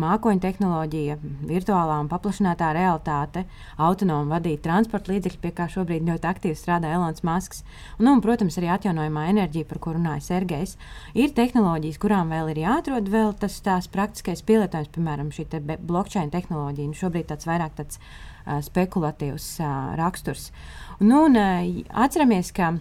mākoņu 0.00 0.42
tehnoloģija, 0.42 1.16
virtuālā 1.48 1.96
un 2.02 2.08
paplašinātā 2.10 2.68
realitāte, 2.76 3.44
autonomi 3.82 4.32
vadīt 4.32 4.62
transporta 4.64 5.12
līdzekļi, 5.12 5.40
pie 5.42 5.52
kā 5.56 5.66
šobrīd 5.72 6.06
ļoti 6.08 6.28
aktīvi 6.30 6.58
strādā 6.58 6.92
Elonas 6.94 7.24
Masks, 7.26 7.62
un, 7.98 8.10
un, 8.12 8.22
protams, 8.24 8.58
arī 8.60 8.70
atjaunojamā 8.74 9.26
enerģija, 9.32 9.68
par 9.70 9.80
ko 9.82 9.94
runāja 9.96 10.24
Sergejs. 10.28 10.76
Ir 11.18 11.34
tehnoloģijas, 11.36 12.00
kurām 12.02 12.34
vēl 12.34 12.52
ir 12.54 12.62
jāatrod 12.66 13.10
vēl 13.12 13.32
tas 13.40 13.60
tās 13.64 13.90
praktiskais 13.92 14.44
pielietojums, 14.46 14.92
piemēram, 14.96 15.32
šī 15.34 15.48
te 15.52 15.62
blockchain 15.62 16.32
tehnoloģija. 16.34 16.92
Nu, 16.92 16.98
šobrīd 16.98 17.30
tāds 17.32 17.48
vairāk 17.48 17.78
tāds 17.78 18.00
uh, 18.00 18.60
spekulatīvs 18.64 19.48
uh, 19.62 19.94
raksturs. 20.00 20.50
Nu, 21.00 21.26
un, 21.28 21.40
uh, 21.40 21.86
atceramies, 22.06 22.52
ka 22.56 22.74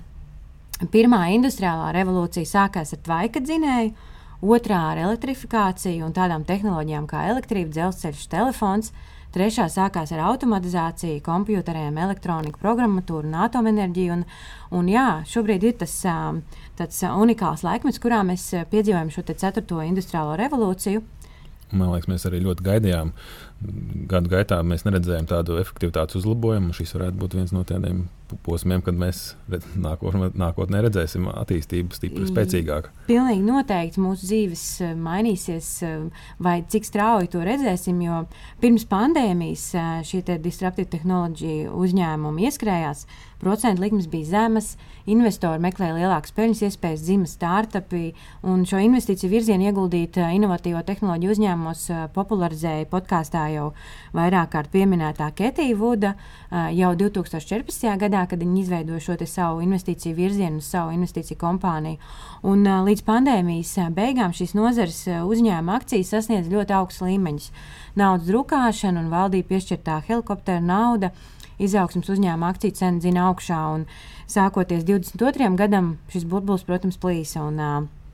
pirmā 0.91 1.29
industriālā 1.35 1.93
revolūcija 1.95 2.49
sākās 2.49 2.91
ar 2.95 3.01
tvaika 3.05 3.43
dzinēju 3.43 4.13
otrā 4.41 4.81
ar 4.91 5.01
elektrifikāciju 5.07 6.05
un 6.07 6.15
tādām 6.15 6.45
tehnoloģijām 6.47 7.07
kā 7.09 7.27
elektrība, 7.31 7.71
dzelzceļš, 7.75 8.25
telefons. 8.31 8.91
Trešā 9.35 9.65
sākās 9.67 10.13
ar 10.15 10.21
automatizāciju, 10.29 11.19
kompjuteriem, 11.25 11.97
elektroniku, 11.99 12.55
programmatūru 12.61 13.27
un 13.27 13.35
atomenerģiju. 13.43 14.15
Un, 14.15 14.21
un 14.79 14.87
jā, 14.87 15.09
šobrīd 15.27 15.65
ir 15.67 15.75
tas 15.81 15.97
tāds 16.79 17.01
unikāls 17.09 17.65
laikmets, 17.67 17.99
kurā 17.99 18.21
mēs 18.23 18.47
piedzīvojam 18.71 19.11
šo 19.11 19.25
ceturto 19.33 19.81
industriālo 19.83 20.37
revolūciju. 20.39 21.03
Man 21.75 21.91
liekas, 21.91 22.07
mēs 22.07 22.23
arī 22.29 22.39
ļoti 22.45 22.63
gaidījām. 22.63 23.11
Gadu 24.09 24.29
gaitā 24.29 24.59
mēs 24.67 24.83
neredzējām 24.85 25.25
tādu 25.29 25.59
efektivitātes 25.61 26.19
uzlabojumu. 26.19 26.75
Šis 26.75 26.93
varētu 26.97 27.21
būt 27.21 27.37
viens 27.39 27.53
no 27.55 27.63
tādiem 27.67 28.05
posmiem, 28.45 28.81
kad 28.85 28.97
mēs 28.97 29.35
nākotnē, 29.77 30.81
redzēsim 30.85 31.27
attīstību 31.29 31.95
stipri 31.95 32.25
spēcīgāku. 32.29 32.91
Pilnīgi 33.09 33.45
noteikti 33.45 34.01
mūsu 34.01 34.27
dzīves 34.29 34.63
eh, 34.83 34.95
mainīsies, 34.97 35.69
eh, 35.85 36.25
vai 36.41 36.57
cik 36.71 36.87
strauji 36.87 37.31
to 37.35 37.43
redzēsim. 37.45 38.01
Jo 38.05 38.23
pirms 38.63 38.87
pandēmijas 38.89 39.67
eh, 39.77 39.93
šie 40.07 40.23
disruptīvi 40.25 40.89
tehnoloģiju 40.95 41.75
uzņēmumi 41.85 42.49
ieskrējās, 42.49 43.05
procentu 43.41 43.85
likmes 43.85 44.09
bija 44.09 44.31
zemas, 44.31 44.73
investori 45.11 45.61
meklēja 45.61 45.99
lielākas 45.99 46.33
peļņas 46.35 46.63
iespējas, 46.69 47.05
dzima 47.05 47.29
startupi, 47.29 48.07
un 48.47 48.65
šo 48.65 48.81
investīciju 48.81 49.31
virzienu 49.31 49.69
ieguldīt 49.69 50.17
inovatīvo 50.17 50.81
tehnoloģiju 50.87 51.35
uzņēmumos 51.35 51.85
popularizēja 52.15 52.89
podkāstā 52.89 53.44
jau 53.53 53.67
vairāk 54.15 54.51
kārt 54.53 54.71
pieminētā 54.73 55.29
Ketija 55.35 55.75
Vuda 55.79 56.13
jau 56.75 56.93
2014. 56.97 57.91
gadā 58.01 58.25
kad 58.29 58.41
viņi 58.41 58.61
izveidoja 58.61 59.03
šo 59.03 59.17
savu 59.25 59.61
investīciju 59.65 60.15
virzienu, 60.15 60.61
savu 60.61 60.93
investīciju 60.95 61.37
kompāniju. 61.41 61.99
Un, 62.43 62.65
līdz 62.87 63.05
pandēmijas 63.05 63.75
beigām 63.95 64.33
šīs 64.35 64.55
nozares 64.57 65.03
uzņēmuma 65.07 65.79
akcijas 65.79 66.13
sasniedz 66.15 66.51
ļoti 66.51 66.75
augstus 66.77 67.07
līmeņus. 67.07 67.51
Naudas 67.95 68.27
drukāšana 68.29 69.03
un 69.03 69.11
valdība 69.13 69.53
piešķirtā 69.53 70.01
helikoptera 70.07 70.63
nauda 70.63 71.11
izaugsmas 71.59 72.09
uzņēmuma 72.11 72.51
akciju 72.53 72.75
cena 72.75 72.99
dzina 73.03 73.29
augšā. 73.29 73.61
Sākoties 74.27 74.83
22. 74.87 75.51
gadam, 75.59 75.95
šis 76.09 76.25
burbulis, 76.25 76.65
protams, 76.67 76.97
plīsa. 76.97 77.45
Un, 77.45 77.61
uh, 77.61 78.04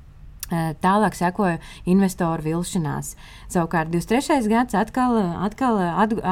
Tālāk 0.51 1.15
sekoja 1.15 1.59
investoru 1.89 2.43
vilšanās. 2.49 3.13
Savukārt 3.51 3.91
23. 3.93 4.49
gads 4.51 4.75
atkal, 4.75 5.17
atkal 5.47 5.79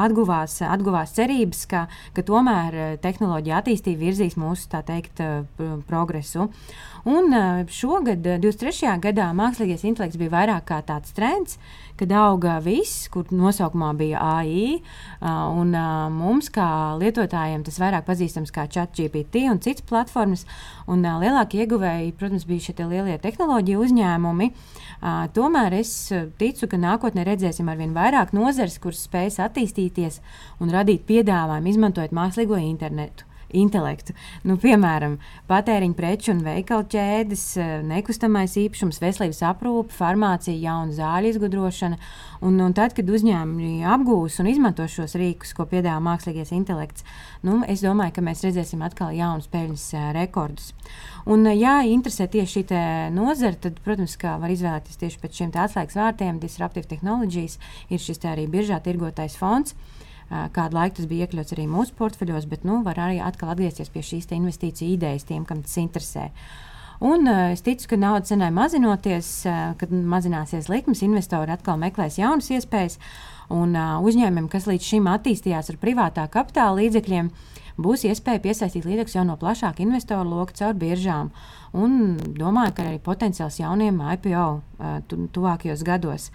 atguvās, 0.04 0.58
atguvās 0.66 1.14
cerības, 1.16 1.64
ka, 1.70 1.86
ka 2.16 2.24
tomēr 2.26 3.00
tehnoloģija 3.04 3.62
attīstība 3.62 4.04
virzīs 4.06 4.36
mūsu 4.40 4.68
teikt, 4.86 5.22
progresu. 5.88 6.50
Un 7.08 7.32
šogad, 7.72 8.26
23. 8.44 8.98
gadā, 9.00 9.30
mākslīgais 9.36 9.86
intelekts 9.88 10.20
bija 10.20 10.34
vairāk 10.34 10.66
kā 10.68 10.82
tāds 10.84 11.14
trends, 11.16 11.56
kad 12.00 12.12
auga 12.16 12.56
viss, 12.64 13.06
kur 13.12 13.28
nosaukumā 13.34 13.92
bija 13.98 14.20
AI. 14.24 14.80
Un 15.60 15.74
mums, 16.16 16.50
kā 16.52 16.66
lietotājiem, 17.00 17.64
tas 17.66 17.78
vairāk 17.82 18.06
pazīstams 18.08 18.52
kā 18.54 18.66
ChatGPT 18.70 19.44
un 19.52 19.60
citas 19.62 19.86
platformas. 19.88 20.46
Un 20.90 21.04
lielākie 21.04 21.62
ieguvēji, 21.64 22.14
protams, 22.18 22.48
bija 22.48 22.70
šie 22.70 22.88
lielie 22.90 23.18
tehnoloģiju 23.22 23.86
uzņēmumi. 23.86 24.50
Tomēr 25.36 25.80
es 25.80 25.94
ticu, 26.40 26.68
ka 26.70 26.80
nākotnē 26.80 27.24
redzēsim 27.28 27.70
ar 27.70 27.80
vien 27.80 27.96
vairāk 27.96 28.34
nozares, 28.36 28.80
kuras 28.82 29.06
spēs 29.06 29.40
attīstīties 29.44 30.20
un 30.60 30.72
radīt 30.72 31.06
piedāvājumu, 31.08 31.74
izmantojot 31.74 32.16
mākslīgo 32.16 32.60
internetu 32.60 33.29
intelektu. 33.56 34.14
Nu, 34.46 34.56
piemēram, 34.60 35.18
patēriņa 35.50 35.96
preču 35.98 36.32
un 36.34 36.42
veikalu 36.46 36.86
ķēdes, 36.92 37.44
eh, 37.60 37.70
nekustamais 37.86 38.56
īpašums, 38.60 39.00
veselības 39.02 39.42
aprūpe, 39.50 39.94
farmācija, 39.96 40.56
jaunu 40.56 40.96
zāļu 40.96 41.34
izgudrošana. 41.34 41.98
Un, 42.40 42.56
un 42.64 42.72
tad, 42.72 42.94
kad 42.96 43.04
uzņēmumi 43.04 43.84
apgūs 43.84 44.38
un 44.40 44.48
izmanto 44.48 44.86
šos 44.88 45.12
rīkus, 45.20 45.52
ko 45.56 45.66
piedāvā 45.68 46.00
mākslīgais 46.00 46.54
intelekts, 46.56 47.04
nu, 47.44 47.60
es 47.68 47.84
domāju, 47.84 48.14
ka 48.16 48.24
mēs 48.24 48.44
redzēsim 48.46 48.80
atkal 48.86 49.12
jaunus 49.12 49.50
peļņas 49.52 49.86
uh, 49.92 50.06
rekordus. 50.16 50.72
Un, 51.26 51.44
uh, 51.44 51.52
ja 51.52 51.82
interesē 51.84 52.30
tieši 52.32 52.62
šī 52.62 52.80
nozara, 53.12 53.58
tad, 53.60 53.76
protams, 53.84 54.16
var 54.16 54.48
izvēlēties 54.48 55.00
tieši 55.02 55.20
pēc 55.20 55.36
šiem 55.36 55.52
atslēgas 55.52 55.98
vārtiem. 56.00 56.40
Disruptive 56.40 56.88
Technologies 56.88 57.58
ir 57.90 58.00
šis 58.00 58.24
arī 58.24 58.48
biržā 58.48 58.80
tirgotais 58.80 59.36
fonds. 59.36 59.76
Uh, 60.30 60.46
Kādu 60.54 60.78
laiku 60.78 61.00
tas 61.00 61.08
bija 61.10 61.26
iekļauts 61.26 61.56
arī 61.56 61.66
mūsu 61.66 61.96
portfeļos, 61.98 62.46
bet 62.50 62.62
nu, 62.68 62.80
var 62.86 63.00
arī 63.02 63.18
atkal 63.24 63.50
atgriezties 63.50 63.90
pie 63.90 64.04
šīs 64.06 64.30
investīciju 64.36 64.94
idejas 64.94 65.26
tiem, 65.26 65.42
kam 65.48 65.64
tas 65.66 65.74
interesē. 65.82 66.28
Un 67.02 67.26
uh, 67.26 67.48
es 67.54 67.64
ticu, 67.66 67.88
ka 67.90 67.98
naudas 67.98 68.30
cenai 68.30 68.52
mazinoties, 68.54 69.30
uh, 69.48 69.72
kad 69.80 69.90
mazināsies 69.90 70.68
likmes, 70.70 71.02
investori 71.02 71.50
atkal 71.50 71.80
meklēs 71.80 72.20
jaunas 72.20 72.50
iespējas. 72.52 73.00
Un 73.50 73.74
uh, 73.74 73.96
uzņēmumiem, 74.06 74.46
kas 74.52 74.68
līdz 74.70 74.92
šim 74.92 75.08
attīstījās 75.10 75.72
ar 75.72 75.80
privātā 75.82 76.28
kapitāla 76.30 76.78
līdzekļiem, 76.82 77.32
būs 77.82 78.04
iespēja 78.08 78.42
piesaistīt 78.44 78.86
līdzekļus 78.88 79.16
jau 79.16 79.24
no 79.28 79.36
plašāka 79.40 79.82
investoru 79.84 80.28
loka 80.28 80.56
caur 80.58 80.76
biržām. 80.78 81.32
Un 81.70 82.16
domāju, 82.34 82.72
ka 82.74 82.82
arī 82.82 82.98
potenciāls 82.98 83.60
jauniem 83.60 84.00
IPO 84.16 84.46
uh, 84.58 84.96
tu, 85.06 85.20
tuvākajos 85.30 85.84
gados. 85.86 86.28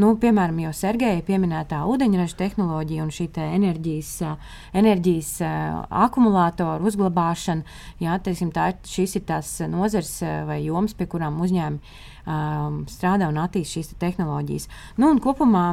Nu, 0.00 0.14
piemēram, 0.20 0.62
jau 0.62 0.72
Sergeja 0.72 1.20
pieminētā 1.26 1.82
ūdeņraža 1.92 2.38
tehnoloģija 2.38 3.04
un 3.04 3.12
šī 3.12 3.26
enerģijas, 3.44 4.12
uh, 4.24 4.54
enerģijas 4.80 5.32
uh, 5.44 5.82
akumulātoru 6.06 6.88
uzglabāšana, 6.88 7.76
jā, 8.00 8.16
teisim, 8.24 8.54
tā, 8.54 8.70
šīs 8.88 9.18
ir 9.20 9.26
tās 9.28 9.58
nozars 9.68 10.22
vai 10.48 10.62
jomas, 10.64 10.96
pie 10.96 11.04
kurām 11.10 11.36
uzņēmumi 11.44 11.82
um, 12.28 12.80
strādā 12.88 13.28
un 13.28 13.40
attīsta 13.44 13.78
šīs 13.78 13.92
te 13.92 14.00
tehnoloģijas. 14.06 14.68
Nu, 15.00 15.12
kopumā 15.22 15.66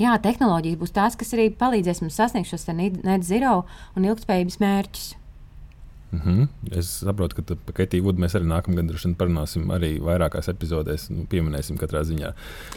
jā, 0.00 0.18
tehnoloģijas 0.22 0.80
būs 0.80 0.94
tās, 0.96 1.16
kas 1.18 1.34
arī 1.36 1.50
palīdzēs 1.56 2.04
mums 2.04 2.20
sasniegt 2.20 2.50
šos 2.50 2.68
net 2.72 3.26
zero 3.26 3.64
un 3.96 4.08
ilgspējības 4.08 4.60
mērķus. 4.62 5.10
Mm 6.12 6.20
-hmm. 6.20 6.48
Es 6.78 6.98
saprotu, 6.98 7.36
ka 7.36 7.54
par 7.54 7.74
Ketiju 7.74 8.04
Vudu 8.04 8.20
mēs 8.20 8.34
arī 8.36 8.44
nākamgad 8.44 9.16
parunāsim 9.16 9.70
arī 9.72 10.00
vairākās 10.00 10.48
epizodēs. 10.48 11.10
Nu, 11.10 11.24
pieminēsim 11.24 11.78
katrā 11.78 12.02
ziņā, 12.04 12.32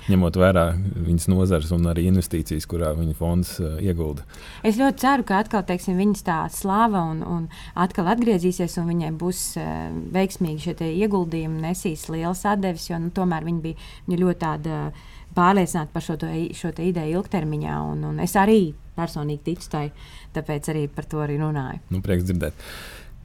ņemot 0.09 0.35
vērā 0.35 0.77
viņas 1.07 1.27
nozares 1.27 1.71
un 1.71 1.83
arī 1.83 2.05
investīcijas, 2.07 2.65
kurā 2.65 2.93
viņa 2.95 3.13
fonds 3.13 3.59
uh, 3.59 3.81
iegulda. 3.81 4.23
Es 4.63 4.77
ļoti 4.77 4.97
ceru, 4.97 5.23
ka 5.23 5.37
atkal 5.37 5.63
teiksim, 5.63 5.97
viņas 5.97 6.23
tā 6.23 6.49
slāva 6.49 7.01
un, 7.11 7.23
un 7.23 7.47
atkal 7.75 8.07
atgriezīsies, 8.07 8.77
un 8.77 8.87
viņai 8.87 9.11
būs 9.11 9.57
uh, 9.57 9.91
veiksmīgi 10.13 10.59
šie 10.59 10.75
ieguldījumi, 11.03 11.61
nesīs 11.61 12.09
lielas 12.09 12.45
atdeves, 12.45 12.89
jo 12.89 12.99
nu, 12.99 13.09
tomēr 13.09 13.43
viņa 13.43 13.61
bija 13.61 13.75
viņa 14.07 14.19
ļoti 14.19 14.39
tāda. 14.39 14.91
Pārliecināti 15.35 15.91
par 15.93 16.03
šo, 16.05 16.17
to, 16.21 16.31
šo 16.55 16.71
ideju 16.79 17.19
ilgtermiņā, 17.19 17.79
un, 17.91 18.03
un 18.11 18.19
es 18.23 18.35
arī 18.39 18.73
personīgi 18.95 19.43
ticu 19.49 19.71
tai, 19.73 19.87
tāpēc 20.35 20.69
arī 20.71 20.85
par 20.91 21.07
to 21.11 21.19
arī 21.23 21.39
runāju. 21.41 21.81
Nu, 21.91 21.99
prieks 22.03 22.27
dzirdēt 22.29 22.67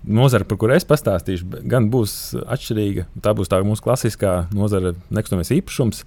nozara, 0.04 0.46
par 0.48 0.58
kuru 0.60 0.76
es 0.76 0.86
pastāstīšu, 0.88 1.64
gan 1.68 1.90
būs 1.92 2.36
atšķirīga. 2.40 3.06
Tā 3.22 3.34
būs 3.36 3.50
tā 3.52 3.60
mūsu 3.66 3.84
klasiskā 3.84 4.36
nozara, 4.56 4.94
nekustamais 5.12 5.52
īpašums. 5.58 6.04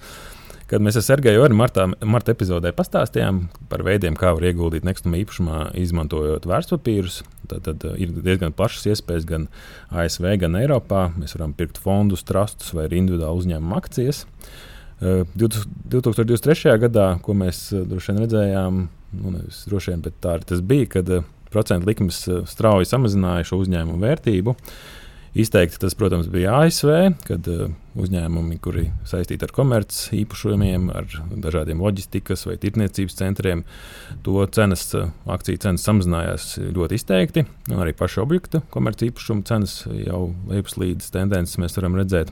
Kad 0.71 0.81
mēs 0.81 0.95
ar 0.97 1.03
Sergeju 1.05 1.43
arī 1.43 1.55
martā, 1.59 1.85
marta 2.07 2.33
epizodē 2.33 2.71
pastāstījām 2.73 3.43
par 3.69 3.83
veidiem, 3.85 4.15
kā 4.17 4.31
var 4.33 4.45
ieguldīt 4.47 4.87
nekustamā 4.87 5.19
īpašumā, 5.21 5.57
izmantojot 5.77 6.47
vērtspapīrus, 6.49 7.19
tad, 7.51 7.65
tad 7.67 7.83
uh, 7.85 7.97
ir 7.99 8.13
diezgan 8.15 8.55
plašas 8.55 8.87
iespējas 8.93 9.27
gan 9.29 9.49
ASV, 9.91 10.31
gan 10.41 10.57
Eiropā. 10.57 11.09
Mēs 11.19 11.35
varam 11.37 11.53
pirkt 11.57 11.77
fondus, 11.83 12.23
trustus 12.25 12.71
vai 12.73 12.87
individuālu 12.87 13.43
uzņēmumu 13.43 13.77
akcijas. 13.77 14.23
2023. 15.03 16.73
Uh, 16.73 16.79
gadā, 16.85 17.07
ko 17.23 17.35
mēs 17.37 17.65
uh, 17.73 17.85
droši 17.87 18.11
vien 18.11 18.23
redzējām, 18.23 18.81
nu, 19.19 19.37
nevis 19.37 19.63
droši 19.69 19.93
vien, 19.93 20.03
bet 20.05 20.19
tā 20.23 20.37
arī 20.37 20.49
tas 20.53 20.63
bija, 20.65 20.89
kad 20.97 21.13
procentu 21.53 21.89
likmes 21.89 22.23
eh, 22.27 22.41
strauji 22.49 22.89
samazināja 22.89 23.45
šo 23.51 23.61
uzņēmumu 23.61 24.01
vērtību. 24.01 24.57
Izteikti 25.33 25.79
tas, 25.81 25.95
protams, 25.97 26.27
bija 26.29 26.59
ASV, 26.61 26.89
kad 27.25 27.47
uzņēmumi, 27.97 28.59
kuri 28.61 28.83
saistīti 29.09 29.47
ar 29.47 29.53
komerces 29.55 30.11
īpašumiem, 30.13 30.91
ar 30.93 31.07
dažādiem 31.41 31.81
loģistikas 31.81 32.45
vai 32.45 32.59
tirdzniecības 32.61 33.17
centriem, 33.17 33.63
to 34.25 34.45
cenas, 34.53 34.85
akciju 35.25 35.63
cenas 35.65 35.87
samazinājās 35.89 36.47
ļoti 36.77 37.01
izteikti. 37.01 37.47
Arī 37.73 37.97
paša 37.97 38.21
objekta 38.21 38.61
komerces 38.73 39.09
īpašuma 39.09 39.49
cenas 39.49 39.79
jau 39.89 40.21
lejuplīdes 40.53 41.09
tendences 41.17 41.57
mēs 41.61 41.81
varam 41.81 41.97
redzēt. 41.97 42.29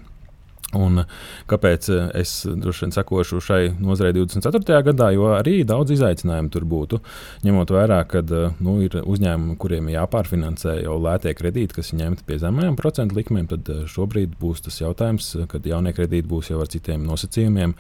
Un 0.78 1.04
kāpēc 1.52 1.88
eh, 1.92 2.06
es 2.22 2.32
droši 2.48 2.86
vien 2.86 2.94
sekošu 2.96 3.42
šai 3.44 3.74
nozarei 3.84 4.14
24. 4.16 4.78
gadā, 4.88 5.10
jo 5.16 5.28
arī 5.36 5.62
daudz 5.68 5.92
izaicinājumu 5.98 6.52
tur 6.54 6.66
būtu. 6.72 7.02
Ņemot 7.44 7.74
vērā, 7.76 8.00
ka 8.08 8.24
eh, 8.24 8.56
nu, 8.64 8.78
ir 8.86 8.96
uzņēmumi, 9.02 9.58
kuriem 9.60 9.92
jāpārfinansē 9.92 10.78
jau 10.86 10.96
lētie 11.04 11.36
kredīti, 11.36 11.76
kas 11.76 11.92
ir 11.92 12.02
ņemti 12.06 12.28
pie 12.28 12.40
zemajām 12.42 12.80
procentu 12.80 13.20
likmēm, 13.20 13.50
tad 13.52 13.68
eh, 13.68 13.84
šobrīd 13.92 14.38
būs 14.40 14.64
tas 14.68 14.80
jautājums, 14.80 15.34
kad 15.52 15.68
jaunie 15.68 15.92
kredīti 15.98 16.30
būs 16.32 16.54
jau 16.54 16.62
ar 16.64 16.72
citiem 16.72 17.04
nosacījumiem, 17.08 17.76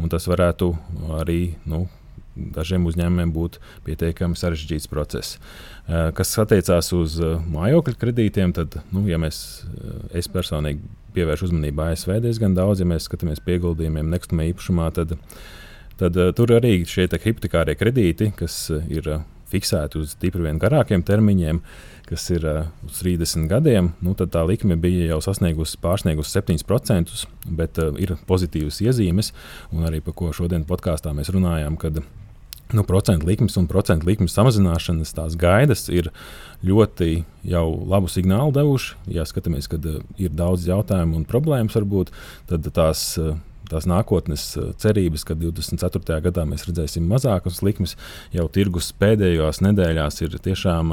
un 0.00 0.12
tas 0.12 0.28
varētu 0.30 0.74
arī. 1.20 1.42
Nu, 1.70 1.86
Dažiem 2.34 2.82
uzņēmumiem 2.90 3.30
būtu 3.30 3.60
pietiekami 3.86 4.34
sarežģīts 4.34 4.88
process. 4.90 5.36
Kas 5.86 6.32
attiecās 6.42 6.88
uz 6.96 7.14
mājokļu 7.22 7.94
kredītiem, 8.00 8.50
tad, 8.56 8.74
nu, 8.90 9.04
ja 9.06 9.20
mēs, 9.22 9.38
es 10.10 10.26
personīgi 10.34 10.82
pievērš 11.14 11.46
uzmanību 11.48 11.86
ASV 11.88 12.16
diezgan 12.24 12.56
daudz. 12.56 12.82
Ja 12.82 12.88
mēs 12.88 13.08
skatāmies 13.08 13.42
pie 13.44 13.58
ieguldījumiem 13.58 14.10
nekustamā 14.12 14.48
īpašumā, 14.50 14.90
tad, 14.96 15.16
tad 16.00 16.18
uh, 16.20 16.32
tur 16.36 16.56
arī 16.58 16.80
šie 16.88 17.08
hipotekārie 17.08 17.76
kredīti, 17.78 18.32
kas 18.38 18.58
uh, 18.74 18.84
ir 18.92 19.08
uh, 19.10 19.24
fiksēti 19.54 20.00
uz 20.00 20.14
stipri 20.16 20.44
vien 20.46 20.58
garākiem 20.60 21.04
termiņiem, 21.06 21.60
kas 22.08 22.26
ir 22.34 22.46
uh, 22.48 22.66
uz 22.86 22.98
30 23.02 23.48
gadiem, 23.50 23.92
nu, 24.04 24.16
tad 24.18 24.32
tā 24.34 24.42
likme 24.48 24.76
bija 24.80 25.12
jau 25.12 25.20
sasniegusi 25.24 25.78
pārsniegusi 25.84 26.34
7%, 26.40 27.14
bet 27.60 27.80
uh, 27.82 27.94
ir 28.00 28.16
pozitīvas 28.28 28.82
iezīmes, 28.84 29.32
un 29.72 29.86
arī 29.88 30.02
par 30.04 30.18
ko 30.18 30.32
šodien 30.36 30.66
podkāstā 30.68 31.14
mēs 31.16 31.32
runājām. 31.34 31.78
Kad, 31.80 32.02
nu, 32.74 32.82
procentu 32.82 33.26
likmes 33.26 33.56
un 33.60 33.68
procentu 33.70 34.08
likmes 34.08 34.34
samazināšanas 34.36 35.14
tās 35.16 35.38
gaidas 35.38 35.86
ir 35.92 36.10
ļoti 36.66 37.24
jau 37.46 37.66
labu 37.88 38.10
signālu 38.10 38.54
devuši. 38.56 38.94
Ja 39.14 39.26
skatāmies, 39.28 39.68
ka 39.70 39.78
uh, 39.78 40.00
ir 40.20 40.34
daudz 40.34 40.66
jautājumu 40.68 41.20
un 41.20 41.28
problēmas, 41.28 41.76
varbūt, 41.78 42.14
tad 42.50 42.70
tās. 42.74 43.12
Uh, 43.20 43.36
tās 43.64 43.86
nākotnes 43.88 44.42
uh, 44.60 44.74
cerības, 44.76 45.22
ka 45.24 45.32
24. 45.40 46.18
gadā 46.26 46.42
mēs 46.44 46.66
redzēsim 46.68 47.06
mazākas 47.08 47.62
likmes, 47.64 47.94
jau 48.28 48.44
tirgus 48.52 48.90
pēdējās 49.00 49.62
nedēļās 49.64 50.20
ir 50.20 50.36
tiešām 50.44 50.92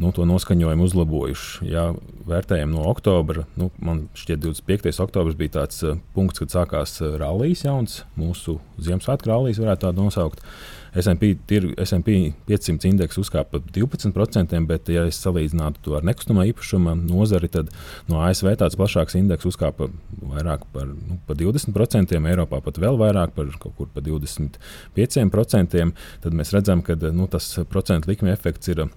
nu, 0.00 0.12
to 0.16 0.24
noskaņojumu 0.24 0.86
uzlabojuši. 0.88 1.68
Ja 1.68 1.90
vērtējam 2.30 2.72
no 2.72 2.86
oktobra, 2.88 3.44
nu, 3.60 3.68
man 3.76 4.06
šķiet, 4.16 4.40
25. 4.40 4.88
oktobris 5.04 5.36
bija 5.36 5.58
tāds 5.58 5.84
punkts, 6.16 6.40
kad 6.40 6.56
sākās 6.56 6.96
rallijas, 7.20 7.66
jauns 7.68 8.00
mūsu 8.16 8.56
Ziemassvētku 8.80 9.28
rallijas, 9.28 9.60
varētu 9.60 9.84
tā 9.84 9.92
nosaukt. 10.00 10.40
Uh, 10.40 10.78
SP, 10.96 11.32
tir, 11.48 11.68
SP 11.82 12.32
500 12.48 12.88
indeks 12.92 13.18
uzkāpa 13.20 13.58
par 13.58 13.64
12%, 13.74 14.54
bet, 14.68 14.90
ja 14.92 15.04
es 15.08 15.20
salīdzinātu 15.24 15.82
to 15.84 15.96
ar 15.98 16.06
nekustamā 16.06 16.46
īpašuma 16.52 16.94
nozari, 17.00 17.50
tad 17.52 17.72
no 18.10 18.22
ASV 18.24 18.54
tāds 18.60 18.78
plašāks 18.78 19.18
indeks 19.18 19.48
uzkāpa 19.48 19.90
vairāk 20.22 20.64
par, 20.74 20.88
nu, 20.88 21.18
par 21.28 21.38
20%, 21.40 22.16
Eiropā 22.28 22.60
pat 22.64 22.80
vēl 22.80 22.98
vairāk, 23.00 23.34
par 23.36 23.50
kaut 23.60 23.76
kur 23.78 23.90
par 23.94 24.04
25%. 24.06 25.84
Tad 26.22 26.34
mēs 26.36 26.54
redzam, 26.54 26.82
ka 26.84 26.96
nu, 27.12 27.28
tas 27.30 27.46
procentu 27.70 28.10
likme 28.10 28.32
efekts 28.34 28.72
ir 28.72 28.88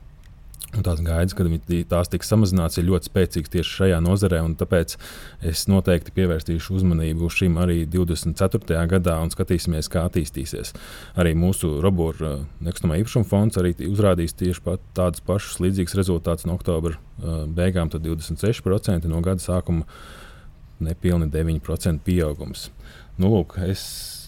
Un 0.71 0.85
tās 0.87 1.01
gaidas, 1.03 1.33
kad 1.35 1.49
tās 1.91 2.09
tiks 2.11 2.29
samazināts, 2.31 2.77
ir 2.79 2.85
ļoti 2.87 3.09
spēcīgas 3.09 3.51
tieši 3.51 3.73
šajā 3.75 3.97
nozarē. 4.05 4.39
Tāpēc 4.59 4.93
es 5.51 5.65
noteikti 5.67 6.13
pievērsīšu 6.15 6.77
uzmanību 6.77 7.27
šim 7.33 7.57
arī 7.59 7.81
24. 7.91 8.79
gadā 8.93 9.17
un 9.19 9.33
skatīsimies, 9.33 9.91
kā 9.91 10.05
attīstīsies. 10.07 10.71
Arī 11.19 11.35
mūsu 11.35 11.73
robotu 11.83 12.27
uh, 12.27 12.47
nekustamā 12.63 13.01
īpašuma 13.01 13.27
fonds 13.27 13.59
arī 13.59 13.73
uzrādīs 13.89 14.37
tieši 14.39 14.63
pat 14.63 14.85
tādus 14.95 15.23
pašus 15.27 15.59
līdzīgus 15.59 15.97
rezultātus 15.99 16.47
no 16.47 16.55
oktobra 16.55 16.95
uh, 16.95 17.43
beigām, 17.51 17.91
tad 17.91 18.07
26% 18.07 19.11
no 19.11 19.19
gada 19.25 19.43
sākuma 19.43 19.83
nepilni 20.81 21.27
9% 21.27 21.99
pieaugums. 22.07 22.69
Nu, 23.19 23.31
lūk, 23.33 23.57
es 23.67 23.81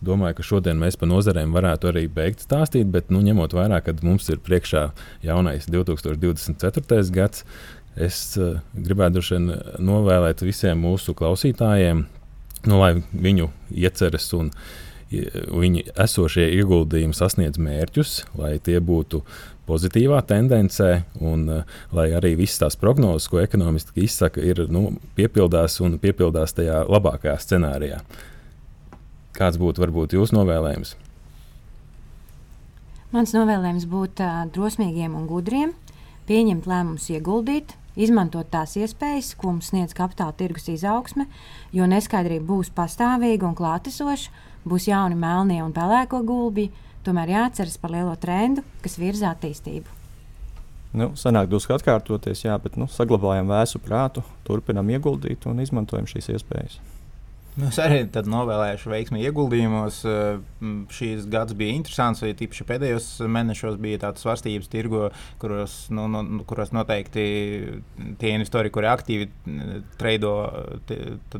domāju, 0.03 0.37
ka 0.39 0.45
šodien 0.45 0.79
mēs 0.81 0.97
par 0.99 1.09
nozarēm 1.11 1.53
varētu 1.55 1.91
arī 1.91 2.07
beigt 2.11 2.43
stāstīt, 2.43 2.89
bet 2.91 3.11
nu, 3.13 3.21
ņemot 3.23 3.55
vērā, 3.55 3.79
ka 3.85 3.95
mums 4.03 4.27
ir 4.33 4.41
priekšā 4.43 4.89
jaunais 5.23 5.69
2024. 5.71 7.03
gads, 7.15 7.45
es 7.95 8.19
uh, 8.41 8.57
gribētu 8.73 9.39
novēlēt 9.79 10.43
visiem 10.43 10.81
mūsu 10.83 11.15
klausītājiem, 11.17 12.07
nu, 12.67 12.79
lai 12.79 12.95
viņu 13.13 13.51
ieceres 13.71 14.31
un 14.37 14.51
viņi 15.13 15.83
esošie 16.01 16.47
ieguldījumi 16.57 17.13
sasniedz 17.13 17.59
mērķus, 17.61 18.13
lai 18.39 18.55
tie 18.65 18.79
būtu 18.81 19.21
pozitīvā 19.69 20.19
tendencē, 20.27 21.03
un 21.23 21.45
uh, 21.47 21.79
lai 21.95 22.09
arī 22.17 22.33
visas 22.39 22.59
tās 22.65 22.79
prognozes, 22.79 23.29
ko 23.31 23.39
ekonomiski 23.43 24.03
izsaka, 24.07 24.43
ir 24.43 24.65
nu, 24.73 24.89
piepildās 25.15 25.79
un 25.85 25.99
piepildās 26.01 26.57
tajā 26.57 26.83
labākajā 26.89 27.37
scenārijā. 27.45 28.01
Kāds 29.33 29.57
būtu 29.57 29.81
varbūt 29.81 30.13
jūsu 30.13 30.35
novēlējums? 30.37 30.93
Mans 33.13 33.33
novēlējums 33.33 33.87
būtu 33.89 34.25
uh, 34.25 34.43
drosmīgiem 34.53 35.15
un 35.17 35.25
gudriem, 35.29 35.73
pieņemt 36.29 36.69
lēmumus, 36.69 37.09
ieguldīt, 37.13 37.75
izmantot 37.97 38.49
tās 38.53 38.75
iespējas, 38.77 39.33
ko 39.37 39.55
mums 39.55 39.69
sniedz 39.69 39.93
kapitāla 39.97 40.33
tirgus 40.37 40.69
izaugsme, 40.73 41.27
jo 41.73 41.85
neskaidrība 41.89 42.45
būs 42.49 42.71
pastāvīga 42.73 43.49
un 43.49 43.57
klātesoša, 43.57 44.33
būs 44.69 44.87
jauni 44.89 45.17
melnie 45.19 45.61
un 45.65 45.73
pelēko 45.75 46.23
gulbi. 46.25 46.69
Tomēr 47.03 47.33
jāatceras 47.33 47.75
par 47.81 47.91
lielo 47.91 48.13
trendu, 48.15 48.63
kas 48.81 48.95
virza 49.01 49.33
attīstību. 49.33 49.99
Nu, 50.93 51.09
sanāk, 51.19 51.49
drusku 51.49 51.73
atkārtoties, 51.75 52.45
jā, 52.45 52.55
bet 52.61 52.77
nu, 52.77 52.85
saglabājam 52.85 53.49
vēsu 53.49 53.81
prātu, 53.81 54.21
turpinam 54.47 54.93
ieguldīt 54.93 55.49
un 55.49 55.59
izmantojam 55.65 56.05
šīs 56.07 56.29
iespējas. 56.37 56.77
Nu, 57.53 57.67
es 57.69 57.77
arī 57.77 57.99
novēlēšu 58.09 58.89
veiksmi 58.89 59.21
ieguldījumos. 59.27 59.99
Šīs 60.95 61.27
gads 61.29 61.53
bija 61.57 61.75
interesants, 61.77 62.23
jo 62.25 62.33
tīpaši 62.39 62.65
pēdējos 62.69 63.09
mēnešos 63.29 63.77
bija 63.83 64.01
tādas 64.07 64.25
svārstības 64.25 64.71
tirgo, 64.73 65.11
kuros, 65.41 65.75
nu, 65.93 66.07
nu, 66.09 66.41
kuros 66.49 66.73
noteikti 66.73 67.25
tie 68.21 68.33
investori, 68.33 68.73
kuri 68.73 68.89
aktīvi 68.89 69.29
treido, 70.01 70.33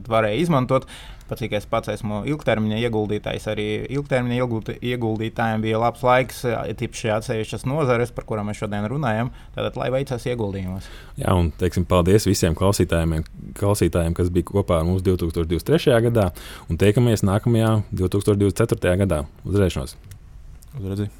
varēja 0.05 0.45
izmantot. 0.45 0.85
Pat 1.33 1.39
cik 1.41 1.55
es 1.57 1.63
pats 1.65 1.89
esmu 1.89 2.19
ilgtermiņa 2.29 2.77
ieguldītājs, 2.85 3.47
arī 3.49 3.63
ilgtermiņa 3.95 4.75
ieguldītājiem 4.85 5.63
bija 5.63 5.79
labs 5.81 6.03
laiks, 6.05 6.43
tīpaši 6.77 7.09
atsevišķas 7.15 7.65
nozares, 7.65 8.11
par 8.13 8.27
kurām 8.29 8.51
mēs 8.51 8.59
šodien 8.61 8.85
runājam. 8.91 9.31
Tātad, 9.55 9.79
lai 9.81 9.87
veicas 9.95 10.27
ieguldījumos. 10.29 10.91
Jā, 11.17 11.33
un 11.33 11.49
teiksim, 11.57 11.87
paldies 11.89 12.29
visiem 12.29 12.53
klausītājiem, 12.59 13.25
klausītājiem, 13.57 14.13
kas 14.19 14.29
bija 14.35 14.51
kopā 14.51 14.83
ar 14.83 14.85
mums 14.91 15.01
2023. 15.09 15.97
gadā, 16.11 16.29
un 16.69 16.77
tiekamies 16.77 17.25
nākamajā 17.25 17.73
2024. 17.89 18.95
gadā. 19.07 19.23
Uz 19.41 19.57
redzēšanos! 19.57 21.19